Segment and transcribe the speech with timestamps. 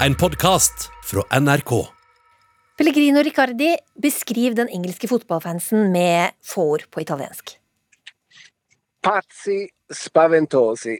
[0.00, 1.72] En podkast fra NRK.
[2.78, 7.56] Pellegrino Riccardi, beskriv den engelske fotballfansen med få ord på italiensk.
[9.02, 10.94] Pazzi spaventosi.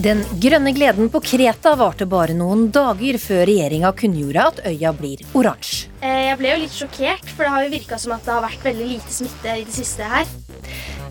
[0.00, 5.20] Den grønne gleden på Kreta varte bare noen dager før regjeringa kunngjorde at øya blir
[5.36, 5.90] oransje.
[6.00, 8.46] Eh, Jeg ble jo litt sjokkert, for det har jo virka som at det har
[8.46, 10.24] vært veldig lite smitte i det siste her.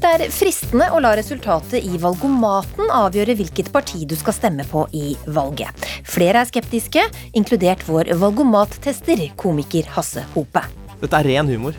[0.01, 4.87] Det er fristende å la resultatet i valgomaten avgjøre hvilket parti du skal stemme på
[4.97, 5.85] i valget.
[6.09, 7.03] Flere er skeptiske,
[7.37, 10.65] inkludert vår valgomattester, komiker Hasse Hope.
[11.03, 11.77] Dette er ren humor.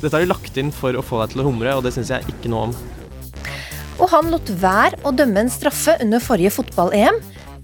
[0.00, 2.14] Dette har de lagt inn for å få deg til å humre, og det syns
[2.14, 2.78] jeg ikke noe om.
[3.98, 7.18] Og han lot være å dømme en straffe under forrige fotball-EM.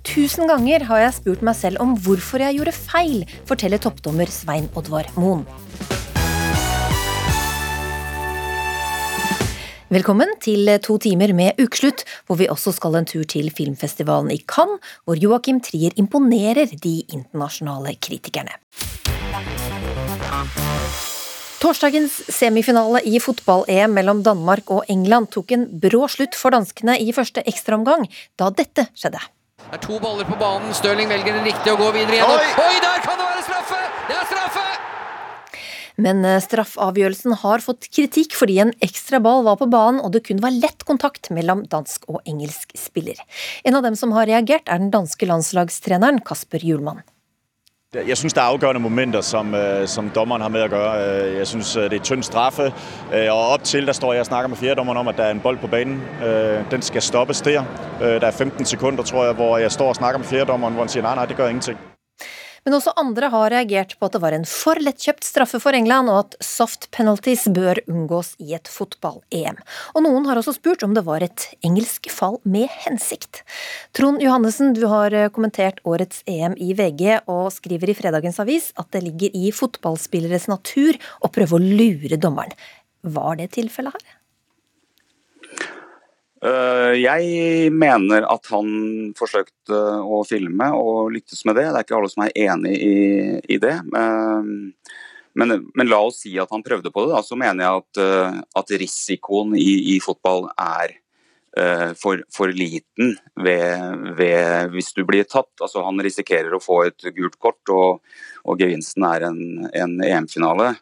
[0.04, 4.66] Tusen ganger har jeg spurt meg selv om hvorfor jeg gjorde feil, forteller toppdommer Svein
[4.74, 5.46] Oddvar Moen.
[9.94, 14.40] Velkommen til to timer med ukeslutt, hvor vi også skal en tur til filmfestivalen i
[14.42, 18.58] Cannes, hvor Joakim Trier imponerer de internasjonale kritikerne.
[21.62, 27.14] Torsdagens semifinale i fotball-EM mellom Danmark og England tok en brå slutt for danskene i
[27.16, 28.08] første ekstraomgang,
[28.40, 29.22] da dette skjedde.
[29.64, 30.74] Det er to baller på banen.
[30.76, 32.42] Stirling velger den riktige og går videre igjennom.
[32.42, 32.50] Oi!
[32.66, 33.80] Oi, der kan det være straffe!
[34.10, 34.66] Det er straffe!
[36.04, 40.24] Men eh, straffavgjørelsen har fått kritikk fordi en ekstra ball var på banen og det
[40.26, 43.20] kun var lett kontakt mellom dansk og engelsk spiller.
[43.62, 47.04] En av dem som har reagert, er den danske landslagstreneren Kasper Hjulmann.
[47.94, 51.22] Jeg synes, det er afgørende momenter, som, øh, som dommeren har med at gøre.
[51.22, 52.72] Øh, Jeg synes, øh, det er tynd straffe,
[53.30, 55.40] og op til, der står jeg og snakker med fjerdommeren om, at der er en
[55.40, 56.02] bold på banen.
[56.70, 57.64] Den skal stoppes der.
[58.00, 60.88] Der er 15 sekunder, tror jeg, hvor jeg står og snakker med fjerdommeren, hvor han
[60.88, 61.78] siger, nej, nej, det gør ingenting.
[62.64, 66.08] Men også andre har reagert på at det var en for lettkjøpt straffe for England,
[66.08, 69.60] og at soft penalties bør unngås i et fotball-EM.
[69.92, 73.42] Og noen har også spurt om det var et engelsk fall med hensikt.
[73.96, 78.72] Trond Johannessen, du har eh, kommentert årets EM i VG, og skriver i fredagens avis
[78.80, 82.56] at det ligger i fotballspilleres natur å prøve å lure dommeren.
[83.04, 84.23] Var det tilfellet her?
[86.44, 91.70] Øh, Jeg mener at han forsøkte å filme og lyktes med det.
[91.70, 92.96] Det er ikke alle som er enig i,
[93.56, 93.78] i det.
[93.88, 94.74] Men,
[95.34, 97.14] men, men la oss si at han prøvde på det.
[97.14, 101.00] Da, så mener jeg at, øh, at risikoen i, i fotball er
[101.94, 105.52] for, for liten ved, ved, hvis du blir tatt.
[105.62, 108.00] Altså, han risikerer å få et gult kort, og,
[108.42, 109.38] og gevinsten er en,
[109.70, 110.72] en EM-finale.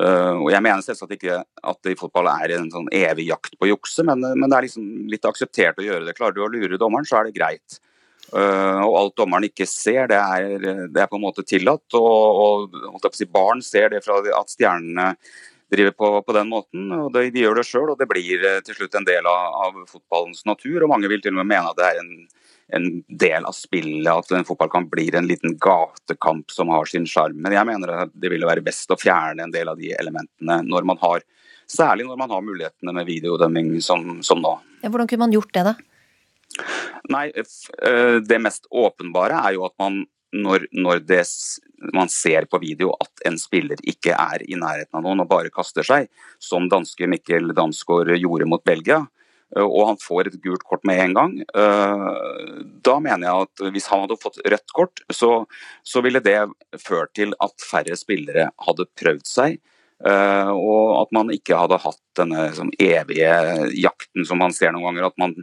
[0.00, 3.58] Uh, og Jeg mener selvsagt ikke at det i fotball er en sånn evig jakt
[3.58, 6.16] på å jukse, men, men det er liksom litt akseptert å gjøre det.
[6.16, 7.80] Klarer du å lure dommeren, så er det greit.
[8.32, 11.84] Uh, og alt dommeren ikke ser, det er, det er på en måte tillatt.
[11.98, 15.10] Og, og si, barn ser det fra at stjernene
[15.72, 16.88] driver på, på den måten.
[16.96, 19.58] og de, de gjør det sjøl, og det blir eh, til slutt en del av,
[19.66, 20.82] av fotballens natur.
[20.82, 22.12] og Mange vil til og med mene at det er en
[22.76, 27.36] en del av spillet, at en fotballkamp blir en liten gatekamp som har sin sjarm.
[27.44, 30.62] Men jeg mener at det ville være best å fjerne en del av de elementene
[30.66, 31.24] når man har
[31.72, 34.50] Særlig når man har mulighetene med videodømming som, som nå.
[34.82, 35.72] Ja, hvordan kunne man gjort det, da?
[37.08, 40.02] Nei, eh, Det mest åpenbare er jo at man
[40.32, 41.22] når, når det,
[41.92, 45.52] man ser på video at en spiller ikke er i nærheten av noen og bare
[45.52, 46.08] kaster seg,
[46.40, 49.02] som danske Mikkel Damsgaard gjorde mot Belgia,
[49.60, 52.06] og han får et gult kort med en gang, eh,
[52.84, 55.44] da mener jeg at hvis han hadde fått rødt kort, så,
[55.84, 56.38] så ville det
[56.80, 59.60] ført til at færre spillere hadde prøvd seg.
[60.06, 63.32] Eh, og at man ikke hadde hatt denne liksom, evige
[63.78, 65.08] jakten som man ser noen ganger.
[65.08, 65.34] At man,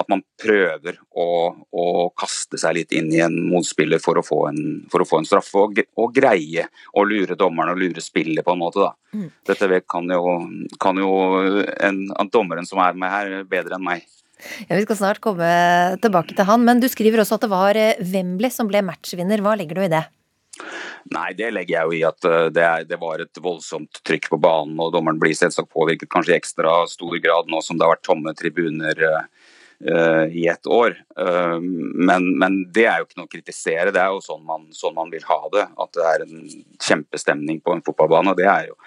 [0.00, 1.86] at man prøver å, å
[2.18, 5.28] kaste seg litt inn i en motspiller for å få en, for å få en
[5.28, 8.84] straffe, og, og greie å lure dommeren og lure spillet på en måte.
[8.84, 8.94] Da.
[9.14, 9.30] Mm.
[9.50, 10.34] Dette kan jo,
[10.82, 11.14] kan jo
[11.78, 14.08] en, en dommeren som er med her, bedre enn meg.
[14.68, 15.46] Ja, Vi skal snart komme
[16.02, 19.42] tilbake til han, men du skriver også at det var eh, Wembley som ble matchvinner.
[19.44, 20.04] Hva legger du i det?
[21.14, 24.30] Nei, det legger jeg jo i at eh, det, er, det var et voldsomt trykk
[24.32, 27.86] på banen, og dommeren blir selvsagt påvirket kanskje i ekstra stor grad nå som det
[27.86, 30.94] har vært tomme tribuner eh, i et år.
[31.18, 34.68] Uh, men, men det er jo ikke noe å kritisere, det er jo sånn man,
[34.72, 35.66] sånn man vil ha det.
[35.82, 36.46] At det er en
[36.78, 38.32] kjempestemning på en fotballbane.
[38.32, 38.78] og det er jo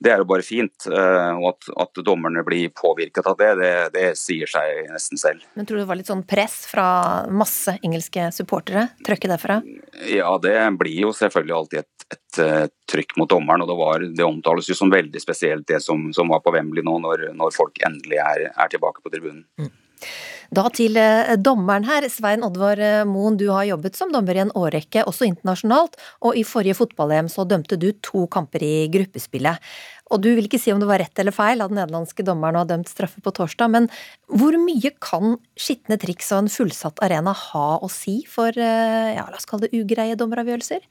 [0.00, 0.86] det er jo bare fint.
[0.88, 5.44] eh, Og at, at dommerne blir påvirket av det, det, det sier seg nesten selv.
[5.54, 6.86] Men tror du det var litt sånn press fra
[7.28, 8.88] masse engelske supportere?
[9.06, 9.60] Trøkket derfra?
[10.08, 13.66] Ja, det blir jo selvfølgelig alltid et, et, eh, trykk mot dommeren.
[13.66, 16.84] og Det, var, det omtales jo som veldig spesielt det som, som var på Wembley
[16.86, 19.44] nå, når, når folk endelig er, er tilbake på tribunen.
[20.50, 22.02] Da til eh, dommeren her.
[22.10, 25.94] Svein Oddvar eh, Moen, du har jobbet som dommer i en årrekke, også internasjonalt,
[26.26, 29.62] og i forrige fotball-EM så dømte du to kamper i gruppespillet.
[30.10, 32.58] Og du vil ikke si om det var rett eller feil av den nederlandske dommeren
[32.58, 33.86] å ha dømt straffe på torsdag, men
[34.26, 39.28] hvor mye kan skitne triks og en fullsatt arena ha å si for, eh, ja,
[39.30, 40.82] la oss kalle det ugreie dommeravgjørelser?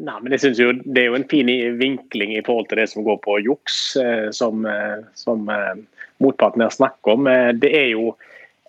[0.00, 2.86] Nei, men jeg synes jo Det er jo en fin vinkling i forhold til det
[2.88, 3.80] som går på juks,
[4.32, 4.64] som,
[5.18, 5.50] som
[6.20, 7.26] motparten her snakker om.
[7.26, 8.14] Eh, det er jo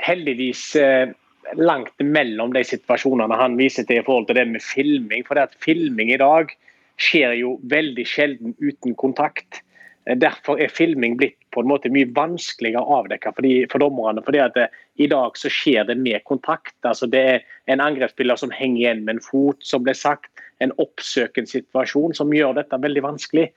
[0.02, 1.14] heldigvis eh,
[1.60, 5.26] langt mellom de situasjonene han viser til i forhold til det med filming.
[5.28, 6.54] For det at filming i dag
[7.02, 9.62] skjer jo veldig sjelden uten kontakt.
[10.08, 13.84] Eh, derfor er filming blitt på en måte mye vanskeligere å avdekke for, de, for
[13.84, 14.24] dommerne.
[14.24, 14.70] fordi at det,
[15.04, 16.78] I dag så skjer det med kontakt.
[16.88, 20.32] altså Det er en angrepsspiller som henger igjen med en fot, som ble sagt.
[20.62, 23.50] En oppsøkende situasjon som gjør dette veldig vanskelig.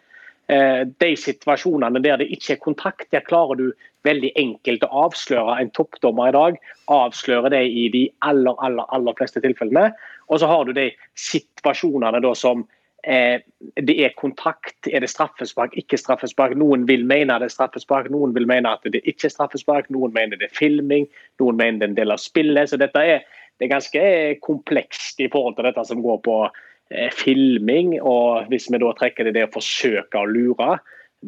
[0.47, 3.71] Eh, de situasjonene der det ikke er kontakt, der klarer du
[4.05, 6.59] veldig enkelt å avsløre en toppdommer i dag.
[6.93, 9.95] Avsløre det i de aller, aller, aller fleste tilfellene.
[10.29, 12.67] Og så har du de situasjonene da som
[13.09, 13.41] eh,
[13.81, 14.77] det er kontakt.
[14.91, 16.53] Er det straffespark, ikke straffespark?
[16.61, 20.13] Noen vil mene det er straffespark, noen vil mene at det ikke er straffespark, noen
[20.13, 21.09] mener det er filming,
[21.41, 22.69] noen mener det er en del av spillet.
[22.69, 23.25] Så dette er,
[23.57, 24.05] det er ganske
[24.45, 26.73] komplekst i forhold til dette som går på Eh,
[27.17, 30.75] filming, og hvis vi da trekker det det å forsøke å lure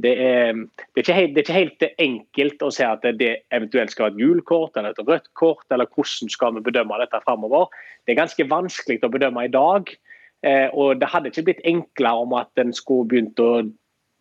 [0.03, 0.53] det er,
[0.95, 4.17] det, er helt, det er, ikke helt, enkelt å si at det eventuelt skal være
[4.17, 7.71] et gult kort eller et rødt kort, eller hvordan skal vi bedømme dette framover.
[8.05, 9.93] Det er ganske vanskelig å bedømme i dag.
[10.45, 13.65] Eh, og Det hadde ikke blitt enklere om at en skulle begynt å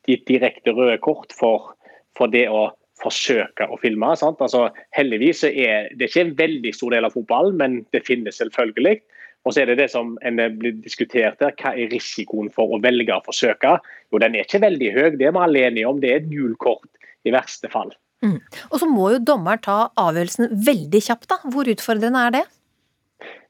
[0.07, 1.73] gi direkte røde kort for,
[2.15, 2.69] for, det å
[3.01, 4.13] forsøke å filme.
[4.15, 9.01] Altså, heldigvis er det ikke en veldig stor del av fotballen, men det finnes selvfølgelig.
[9.45, 12.81] Og så er det det som en blir diskutert her, Hva er risikoen for å
[12.81, 13.77] velge å forsøke?
[14.11, 16.01] Jo, Den er ikke veldig høy, det er vi alle enige om.
[16.01, 16.89] Det er et gult kort
[17.25, 17.93] i verste fall.
[18.25, 18.39] Mm.
[18.71, 21.27] Og så må jo dommeren ta avgjørelsen veldig kjapt.
[21.29, 21.37] da.
[21.53, 22.45] Hvor utfordrende er det?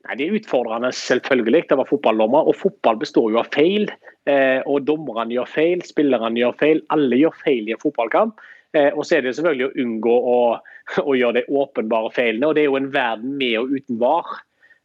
[0.05, 2.47] Nei, Det er utfordrende selvfølgelig Det var fotballdommer.
[2.47, 3.89] Og fotball består jo av feil.
[4.25, 6.81] Eh, og dommerne gjør feil, spillerne gjør feil.
[6.89, 8.41] Alle gjør feil i en fotballkamp.
[8.73, 10.39] Eh, og så er det selvfølgelig å unngå å,
[11.09, 12.49] å gjøre de åpenbare feilene.
[12.49, 14.41] Og det er jo en verden med og uten var.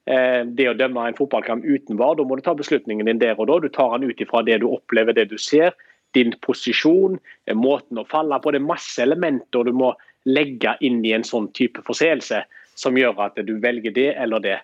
[0.08, 3.38] Eh, det å dømme en fotballkamp uten VAR, da må du ta beslutningen din der
[3.38, 3.58] og da.
[3.60, 5.74] Du tar den ut ifra det du opplever, det du ser,
[6.16, 8.52] din posisjon, eh, måten å falle på.
[8.52, 9.92] Det er masse elementer du må
[10.26, 12.42] legge inn i en sånn type forseelse
[12.80, 14.58] som gjør at du velger det eller det.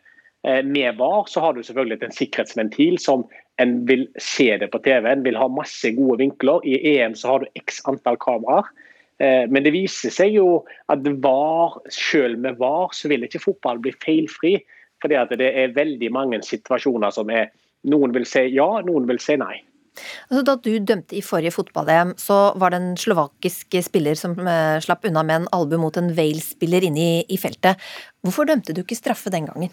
[0.44, 3.26] Eh, med VAR så har du selvfølgelig en sikkerhetsventil som
[3.60, 5.10] en vil se det på TV.
[5.10, 6.64] En vil ha masse gode vinkler.
[6.64, 8.68] I EM så har du x antall kameraer.
[9.16, 13.94] Men det viser seg jo at VAR, selv med VAR så vil ikke fotball bli
[14.04, 14.58] feilfri.
[15.02, 17.52] Fordi at det er veldig mange situasjoner som er
[17.86, 19.60] Noen vil si ja, noen vil si nei.
[20.28, 24.76] Altså, da du dømte i forrige fotball-EM, så var det en slovakisk spiller som eh,
[24.84, 27.80] slapp unna med en albue mot en Wales-spiller inne i, i, feltet.
[28.24, 29.72] Hvorfor dømte du ikke straffe den gangen?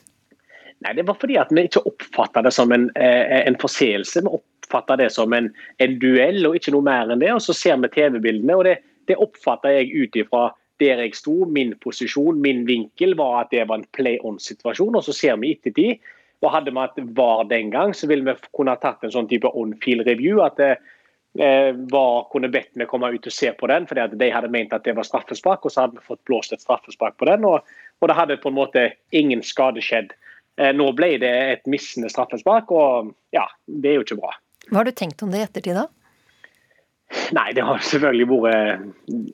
[0.84, 4.24] Nei, Det var fordi at vi ikke oppfatta det som en, eh, en forseelse.
[4.24, 7.32] Vi oppfatta det som en, en, duell og ikke noe mer enn det.
[7.34, 8.78] Og så ser vi TV-bildene, og det,
[9.08, 10.50] det oppfatta jeg ut ifra
[10.82, 14.96] der jeg sto, min posisjon, min vinkel, var at det var en play on-situasjon.
[14.98, 16.02] Og så ser vi ettertid.
[16.44, 19.30] Og hadde vi hatt VAR den gang, så ville vi kunne ha tatt en sånn
[19.30, 20.42] type on-field review.
[20.44, 24.32] at eh, VAR kunne bedt meg komme ut og se på den, fordi at de
[24.34, 25.64] hadde ment at det var straffespark.
[25.64, 27.64] Og så hadde vi fått blåst et straffespark på den, og,
[28.02, 30.12] og det hadde på en måte ingen skade skjedd.
[30.60, 34.36] Eh, nå ble det et missende straffespark, og ja, det er jo ikke bra.
[34.70, 35.88] Hva har du tenkt om det i ettertid, da?
[37.34, 38.86] Nei, det har selvfølgelig vært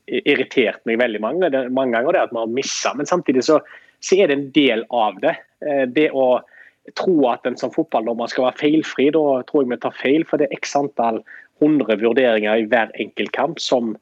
[0.07, 2.93] irritert meg veldig mange, mange ganger, det at vi har missa.
[2.97, 3.59] Men samtidig så,
[3.99, 5.35] så, er det en del av det.
[5.65, 6.41] Eh, det å
[6.97, 10.27] tro at en som fotballdommer skal være feilfri, da tror jeg vi tar feil.
[10.27, 11.23] For det er x antall
[11.63, 13.93] hundre vurderinger i hver enkelt kamp som,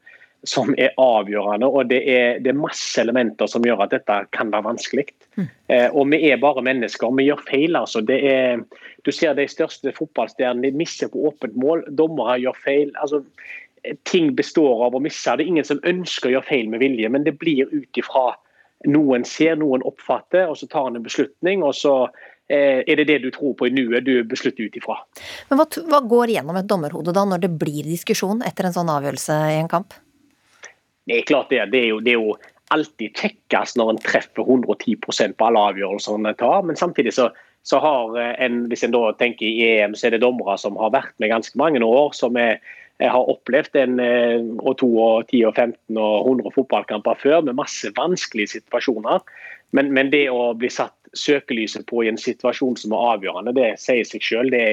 [0.46, 1.68] som er avgjørende.
[1.68, 5.08] Og det er, det er, masse elementer som gjør at dette kan være vanskelig.
[5.38, 5.48] Mm.
[5.74, 7.78] Eh, og vi er bare mennesker, vi gjør feil.
[7.78, 8.02] altså.
[8.06, 8.62] Det er,
[9.06, 11.86] du ser de største fotballstjernene de misser på åpent mål.
[11.98, 12.94] Dommere gjør feil.
[13.02, 13.24] altså
[14.08, 15.36] ting består av å misse.
[15.36, 18.32] Det er ingen som ønsker å gjøre feil med vilje, men det blir ut ifra
[18.86, 21.64] noen ser, noen oppfatter, og så tar han en beslutning.
[21.66, 21.94] og så
[22.48, 25.00] eh, er det det du tror på i nuet du beslutter ut ifra.
[25.50, 28.92] Men hva, hva, går gjennom et dommerhode da, når det blir diskusjon etter en sånn
[28.92, 29.96] avgjørelse i en kamp?
[31.08, 31.64] Det er klart det.
[31.72, 32.38] Det er jo, det er jo
[32.74, 37.30] alltid kjekkest når en treffer 110% på alle avgjørelser en tar, men samtidig så,
[37.64, 40.92] så har en, hvis en da tenker i EM, så er det dommere som har
[40.92, 42.60] vært med ganske mange år, som er
[42.98, 47.44] jeg har opplevd en eh, og to og ti og 15 og 100 fotballkamper før
[47.46, 49.22] med masse vanskelige situasjoner.
[49.76, 53.68] Men, men, det å bli satt søkelyset på i en situasjon som er avgjørende, det
[53.82, 54.54] sier seg selv.
[54.54, 54.64] Det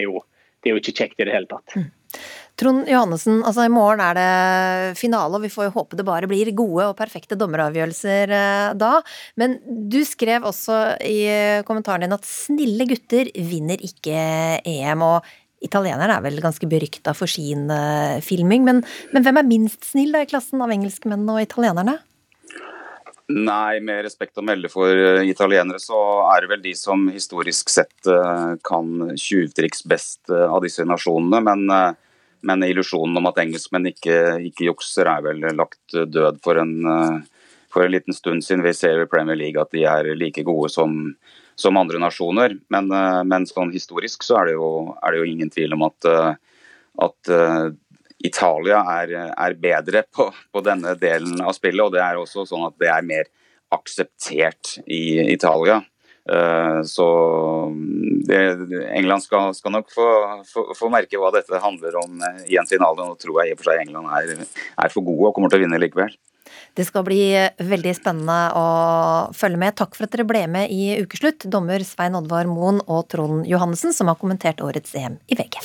[0.65, 1.75] det er jo ikke kjekt i det hele tatt.
[1.77, 1.91] Mm.
[2.55, 6.29] Trond Johannessen, altså i morgen er det finale, og vi får jo håpe det bare
[6.31, 8.93] blir gode og perfekte dommeravgjørelser eh, da.
[9.37, 11.19] Men du skrev også i
[11.67, 14.15] kommentaren din at snille gutter vinner ikke
[14.63, 15.03] EM.
[15.05, 15.27] og
[15.63, 18.81] Italienerne er vel ganske berykta for sin uh, filming, men,
[19.13, 21.95] men, hvem er minst snill da i klassen av engelskmennene og italienerne?
[23.31, 25.99] Nei, med respekt å melde for uh, italienere, så
[26.33, 31.39] er det vel de som historisk sett uh, kan tjuvtriks best av disse nasjonene.
[31.47, 31.95] Men,
[32.45, 34.19] men illusjonen om at engelskmenn ikke,
[34.51, 36.75] ikke, jukser er vel lagt død for en,
[37.73, 38.65] for en liten stund siden.
[38.67, 41.15] Vi ser i Premier League at de er like gode som
[41.55, 42.57] som andre nasjoner.
[42.69, 44.69] Men, eh, men sånn historisk så er det, jo,
[45.01, 46.61] er det, jo, ingen tvil om at, eh,
[47.05, 47.65] at uh,
[48.23, 51.83] Italia er, er bedre på, på, denne delen av spillet.
[51.83, 53.27] Og det er også sånn at det er mer
[53.75, 55.81] akseptert i Italia.
[56.89, 57.05] Så
[58.25, 58.39] det,
[58.97, 60.07] England skal, skal nok få,
[60.47, 63.03] få, få, merke hva dette handler om i en finale.
[63.03, 65.61] Nå tror jeg i og for seg England er, er for gode og kommer til
[65.61, 66.15] å vinne likevel.
[66.75, 67.21] Det skal bli
[67.57, 68.65] veldig spennende å
[69.35, 69.77] følge med.
[69.79, 73.95] Takk for at dere ble med i Ukeslutt, dommer Svein Oddvar Moen og Trond Johannessen,
[73.95, 75.61] som har kommentert årets EM i VG.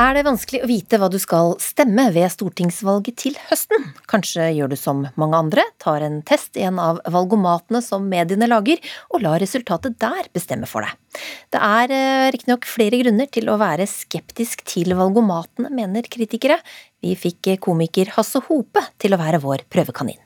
[0.00, 3.82] Er det vanskelig å vite hva du skal stemme ved stortingsvalget til høsten?
[4.08, 8.48] Kanskje gjør du som mange andre, tar en test i en av valgomatene som mediene
[8.48, 8.80] lager,
[9.12, 11.20] og lar resultatet der bestemme for deg.
[11.52, 16.62] Det er eh, riktignok flere grunner til å være skeptisk til valgomatene, mener kritikere.
[17.04, 20.22] Vi fikk komiker Hasse Hope til å være vår prøvekanin.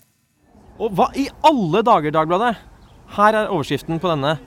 [0.78, 2.54] Og hva i alle dager, Dagbladet?
[3.18, 4.38] Her er overskriften på denne.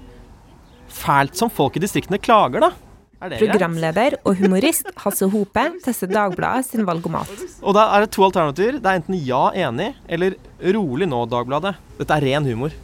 [0.87, 2.75] Fælt som folk i distriktene klager, da.
[3.17, 7.31] Programleder og humorist Hasse Hope tester Dagbladet sin valgomat.
[7.65, 8.77] Og da er det to alternativer.
[8.77, 10.35] Det er enten ja, enig, eller
[10.75, 11.73] rolig nå, Dagbladet.
[11.97, 12.75] Dette er ren humor.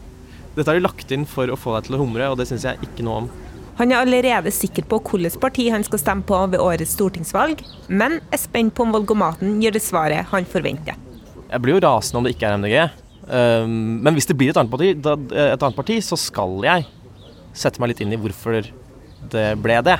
[0.56, 2.66] Dette har de lagt inn for å få deg til å humre, og det syns
[2.66, 3.30] jeg ikke noe om.
[3.78, 8.20] Han er allerede sikker på hvilket parti han skal stemme på ved årets stortingsvalg, men
[8.34, 10.98] er spent på om valgomaten gir det svaret han forventer.
[11.50, 12.78] Jeg blir jo rasende om det ikke er MDG.
[13.24, 16.88] Um, men hvis det blir et annet, parti, et annet parti, så skal jeg
[17.54, 18.66] sette meg litt inn i hvorfor
[19.34, 20.00] det ble det.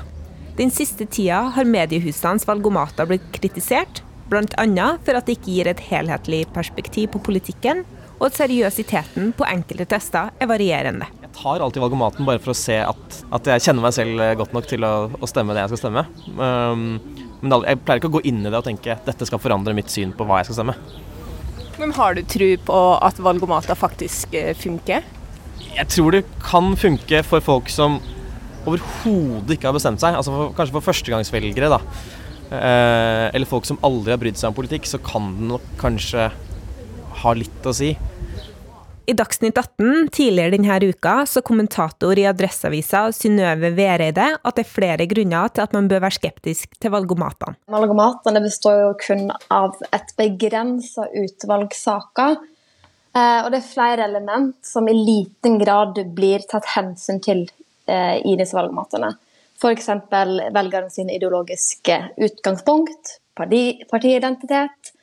[0.54, 4.88] Den siste tida har mediehusenes valgomater blitt kritisert, bl.a.
[5.02, 7.82] for at det ikke gir et helhetlig perspektiv på politikken,
[8.20, 11.08] og at seriøsiteten på enkelte tester er varierende.
[11.24, 14.54] Jeg tar alltid valgomaten bare for å se at, at jeg kjenner meg selv godt
[14.54, 16.06] nok til å, å stemme det jeg skal stemme.
[16.38, 16.86] Um,
[17.42, 19.74] men jeg pleier ikke å gå inn i det og tenke at dette skal forandre
[19.74, 20.78] mitt syn på hva jeg skal stemme.
[21.82, 25.02] Men har du tro på at valgomater faktisk eh, funker?
[25.74, 27.98] Jeg tror det kan funke for folk som
[28.70, 31.80] overhodet ikke har bestemt seg, altså for, kanskje for førstegangsvelgere, da,
[32.50, 36.30] eh, eller folk som aldri har brydd seg om politikk, så kan den nok kanskje
[37.24, 37.94] ha litt å si.
[39.04, 44.70] I Dagsnytt 18 tidligere denne uka så kommentator i Adresseavisa Synnøve Vereide at det er
[44.70, 47.58] flere grunner til at man bør være skeptisk til valgomatene.
[47.74, 52.40] Valgomatene består jo kun av et begrensa utvalg saker.
[53.12, 57.44] Eh, og det er flere element som i liten grad blir tatt hensyn til
[57.90, 59.10] i disse valgmatene.
[59.60, 59.90] F.eks.
[60.54, 64.94] velgerne sine ideologiske utgangspunkt, parti, partiidentitet,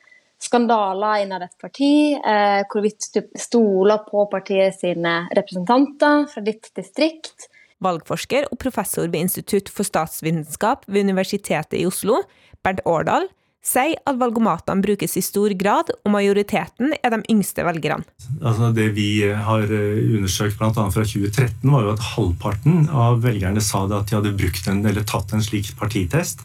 [0.41, 7.47] skandaler innad et parti, eh, hvorvidt du stoler på partiet sine representanter fra ditt distrikt.
[7.81, 12.21] Valgforsker og professor ved Institutt for statsvitenskap ved Universitetet i Oslo,
[12.61, 13.29] Bernt Årdal,
[13.61, 18.05] sier at valgomatene brukes i stor grad, og majoriteten er de yngste velgerne.
[18.41, 20.71] Altså det vi har eh, undersøkt bl.a.
[20.73, 25.05] fra 2013, var jo at halvparten av velgerne sa at de hadde brukt en, eller
[25.07, 26.41] tatt en slik partitest.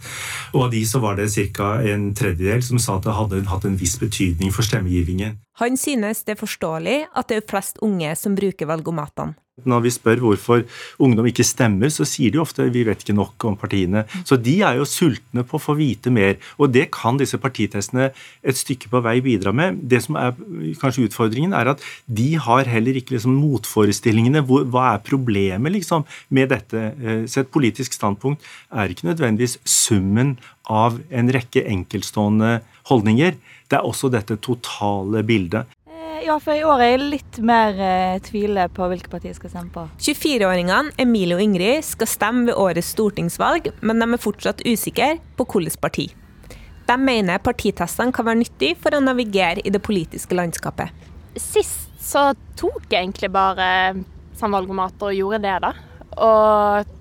[0.52, 1.76] Og av de så var det ca.
[1.80, 5.38] en tredjedel som sa at det hadde hatt en viss betydning for stemmegivningen.
[5.62, 9.36] Han synes det er forståelig at det er flest unge som bruker valgomatene.
[9.64, 10.66] Når vi spør hvorfor
[11.00, 14.02] ungdom ikke stemmer, så sier de ofte vi vet ikke nok om partiene.
[14.28, 18.10] Så de er jo sultne på å få vite mer, og det kan disse partitestene
[18.44, 19.80] et stykke på vei bidra med.
[19.80, 20.36] Det som er
[20.82, 24.44] kanskje utfordringen, er at de har heller ikke liksom motforestillingene.
[24.44, 26.04] Hva er problemet liksom
[26.36, 26.90] med dette?
[27.00, 30.36] Eh, så et politisk standpunkt er ikke nødvendigvis summen
[30.68, 32.58] av en rekke enkeltstående
[32.92, 33.40] holdninger.
[33.66, 35.72] Det er også dette totale bildet.
[36.26, 39.52] Ja, for i år er jeg litt mer eh, tviler på hvilke partier jeg skal
[39.52, 39.84] stemme på.
[40.02, 45.46] 24-åringene Emilie og Ingrid skal stemme ved årets stortingsvalg, men de er fortsatt usikre på
[45.52, 46.08] hvilket parti.
[46.86, 50.90] De mener partitestene kan være nyttig for å navigere i det politiske landskapet.
[51.38, 53.68] Sist så tok jeg egentlig bare
[54.38, 55.72] samvalgomat og gjorde det, da.
[56.26, 56.95] Og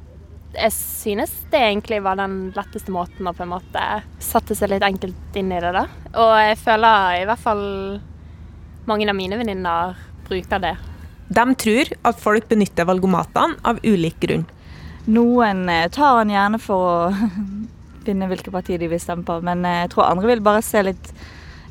[0.55, 3.83] jeg synes det egentlig var den letteste måten å på en måte
[4.23, 5.85] sette seg litt enkelt inn i det, da.
[6.15, 7.63] Og jeg føler i hvert fall
[8.89, 9.95] mange av mine venninner
[10.27, 10.75] bruker det.
[11.27, 14.45] De tror at folk benytter valgomatene av ulik grunn.
[15.05, 17.31] Noen eh, tar den gjerne for å
[18.05, 19.39] finne hvilke partier de vil stemme på.
[19.45, 21.11] Men eh, jeg tror andre vil bare se litt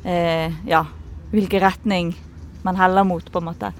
[0.03, 0.85] eh, ja,
[1.31, 2.13] hvilken retning
[2.65, 3.71] man heller mot, på en måte.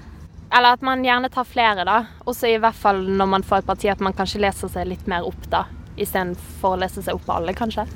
[0.54, 1.98] Eller at man gjerne tar flere, da.
[2.28, 5.06] Også i hvert fall når man får et parti, at man kanskje leser seg litt
[5.10, 5.64] mer opp, da.
[5.96, 7.86] Istedenfor å lese seg opp på alle, kanskje.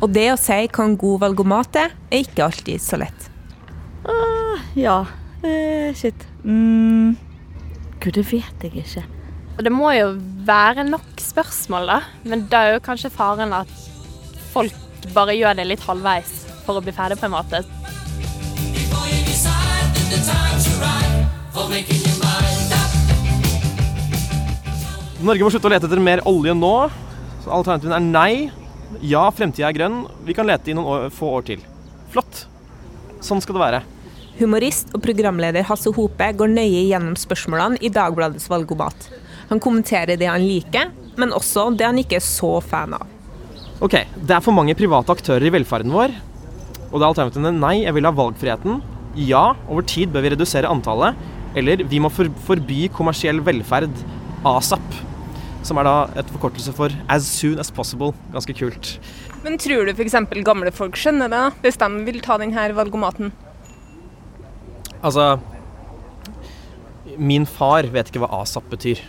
[0.00, 3.26] Og det å si hva en god valgomat er, er ikke alltid så lett.
[4.06, 5.02] Uh, ja.
[5.44, 6.24] Uh, shit.
[6.44, 7.18] Mm.
[8.00, 9.04] Gud, det vet jeg ikke.
[9.58, 10.14] Og det må jo
[10.48, 11.98] være nok spørsmål, da.
[12.24, 13.72] Men da er jo kanskje faren at
[14.54, 14.72] folk
[15.12, 16.32] bare gjør det litt halvveis
[16.64, 17.60] for å bli ferdig, på en måte.
[25.20, 26.74] Norge må slutte å lete etter mer olje nå.
[27.42, 28.32] Så Alternativen er nei.
[29.02, 30.04] Ja, fremtida er grønn.
[30.26, 31.64] Vi kan lete i noen år, få år til.
[32.14, 32.44] Flott.
[33.24, 33.80] Sånn skal det være.
[34.40, 39.10] Humorist og programleder Hasse Hope går nøye gjennom spørsmålene i Dagbladets valgomat.
[39.50, 43.04] Han kommenterer det han liker, men også det han ikke er så fan av.
[43.84, 46.14] Ok, det er for mange private aktører i velferden vår.
[46.90, 48.80] Og det er alternativene nei, jeg vil ha valgfriheten.
[49.18, 51.18] Ja, over tid bør vi redusere antallet.
[51.58, 53.94] Eller vi må forby kommersiell velferd,
[54.46, 54.98] ASAP.
[55.66, 58.14] Som er da et forkortelse for As soon as possible.
[58.32, 58.94] Ganske kult.
[59.44, 60.16] Men tror du f.eks.
[60.46, 63.32] gamle folk skjønner det, hvis de vil ta denne valgomaten?
[65.00, 65.38] Altså
[67.16, 69.00] Min far vet ikke hva ASAP betyr.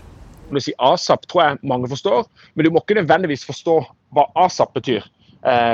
[0.49, 3.77] Når du sier ASAP, tror jeg mange forstår, men du må ikke nødvendigvis forstå
[4.11, 5.05] hva ASAP betyr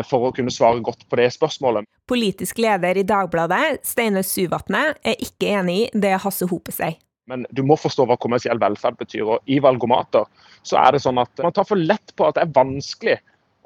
[0.08, 1.84] for å kunne svare godt på det spørsmålet.
[2.08, 6.96] Politisk leder i Dagbladet, Steinar Suvatne, er ikke enig i det Hasse Hope sier.
[7.28, 9.26] Men du må forstå hva kommersiell velferd betyr.
[9.28, 10.24] og I valgomater
[10.64, 13.18] så er det sånn at man tar for lett på at det er vanskelig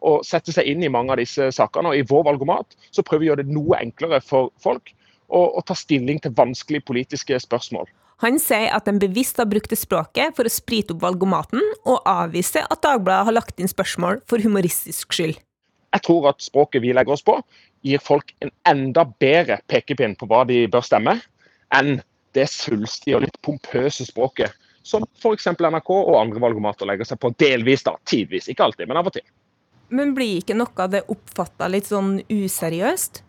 [0.01, 1.91] å sette seg inn i mange av disse sakene.
[1.91, 4.93] og I vår valgomat så prøver vi å gjøre det noe enklere for folk
[5.29, 7.85] å, å ta stilling til vanskelige politiske spørsmål.
[8.21, 12.03] Han sier at de bevisst har brukt det språket for å sprite opp valgomaten, og
[12.05, 15.39] avviser at Dagbladet har lagt inn spørsmål for humoristisk skyld.
[15.91, 17.35] Jeg tror at språket vi legger oss på,
[17.83, 21.17] gir folk en enda bedre pekepinn på hva de bør stemme,
[21.75, 21.99] enn
[22.35, 24.55] det svulstige og litt pompøse språket
[24.87, 25.49] som f.eks.
[25.51, 27.33] NRK og andre valgomater legger seg på.
[27.39, 27.97] Delvis, da.
[28.07, 28.47] Tidvis.
[28.49, 29.25] Ikke alltid, men av og til.
[29.91, 33.21] Men blir ikke noe av det oppfatta litt sånn useriøst?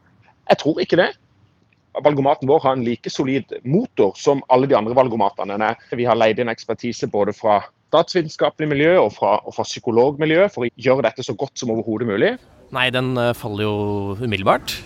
[0.52, 1.10] Jeg tror ikke det
[2.00, 5.74] valgomaten vår har en like solid motor som alle de andre valgomatene.
[5.92, 7.60] Vi har leid inn ekspertise både fra
[7.92, 12.08] statsvitenskapelig miljø og fra, og fra psykologmiljø for å gjøre dette så godt som overhodet
[12.08, 12.34] mulig.
[12.72, 13.74] Nei, den eh, faller jo
[14.22, 14.78] umiddelbart.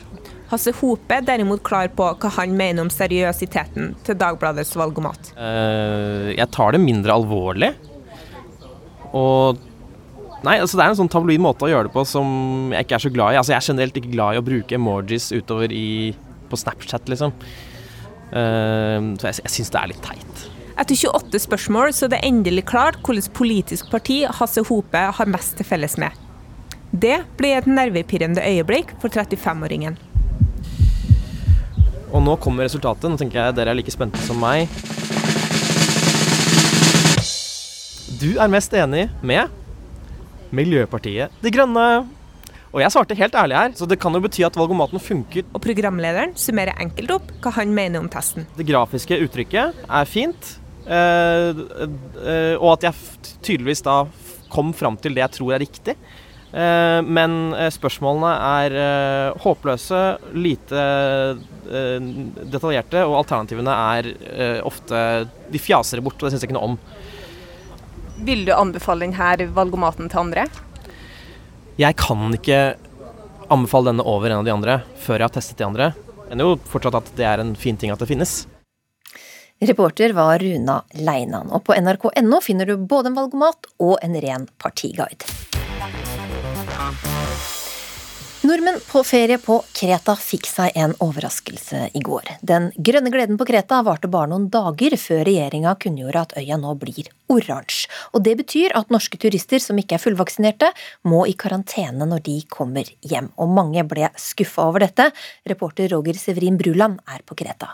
[0.51, 5.33] Hasse Hope er derimot klar på hva han mener om seriøsiteten til Dagbladets valgomat.
[5.35, 7.73] Uh, jeg tar det mindre alvorlig.
[9.16, 9.64] Og
[10.45, 12.29] Nei, altså det er en sånn tabloid måte å gjøre det på som
[12.71, 13.38] jeg ikke er så glad i.
[13.40, 15.88] Altså Jeg er generelt ikke glad i å bruke emojis utover i
[16.47, 17.33] på Snapchat, liksom.
[18.31, 20.45] Uh, så jeg, jeg syns det er litt teit.
[20.77, 25.55] Etter 28 spørsmål så er det endelig klart hvilket politisk parti Hasse Hope har mest
[25.57, 26.12] til felles med.
[26.93, 29.97] Det blir et nervepirrende øyeblikk for 35-åringen.
[32.12, 33.09] Og nå kommer resultatet.
[33.09, 34.69] Nå tenker jeg dere er like spente som meg.
[38.21, 39.49] Du er mest enig med
[40.53, 41.87] Miljøpartiet De Grønne.
[42.77, 45.49] Og jeg svarte helt ærlig her, så det kan jo bety at valgomaten funker.
[45.57, 48.45] Og programlederen summerer enkelt opp hva han mener om testen.
[48.61, 52.94] Det grafiske uttrykket er fint, og at jeg
[53.42, 54.05] tydeligvis da
[54.53, 55.96] kom fram til det jeg tror er riktig.
[56.57, 58.31] Eh, men spørsmålene
[58.62, 58.77] er
[59.42, 60.03] håpløse,
[60.38, 60.85] lite
[61.66, 64.12] detaljerte, og alternativene er
[64.62, 65.01] ofte
[65.51, 66.79] De fjaser bort, og det syns jeg ikke noe om.
[68.25, 70.46] Vil du anbefale denne valgomaten til andre?
[71.77, 72.77] Jeg kan ikke
[73.53, 75.90] anbefale denne over en av de andre før jeg har testet de andre.
[76.31, 78.46] Men jo fortsatt at det er en fin ting at det finnes.
[79.59, 84.45] Reporter var Runa Leinan, og på nrk.no finner du både en valgomat og en ren
[84.61, 85.25] partiguide.
[88.45, 92.29] Nordmenn på ferie på Kreta fikk seg en overraskelse i går.
[92.47, 96.75] Den grønne gleden på Kreta varte bare noen dager før regjeringa kunngjorde at øya nå
[96.79, 97.88] blir oransje.
[98.12, 100.69] Og det betyr at norske turister som ikke er fullvaksinerte,
[101.09, 103.33] må i karantene når de kommer hjem.
[103.40, 105.09] Og mange ble skuffa over dette.
[105.49, 107.73] Reporter Roger Severin Bruland er på Kreta.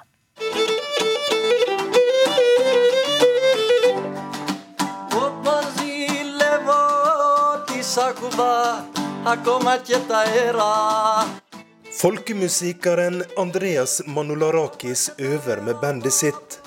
[12.01, 16.59] Folkemusikeren Andreas Manolarakis øver med bandet sitt.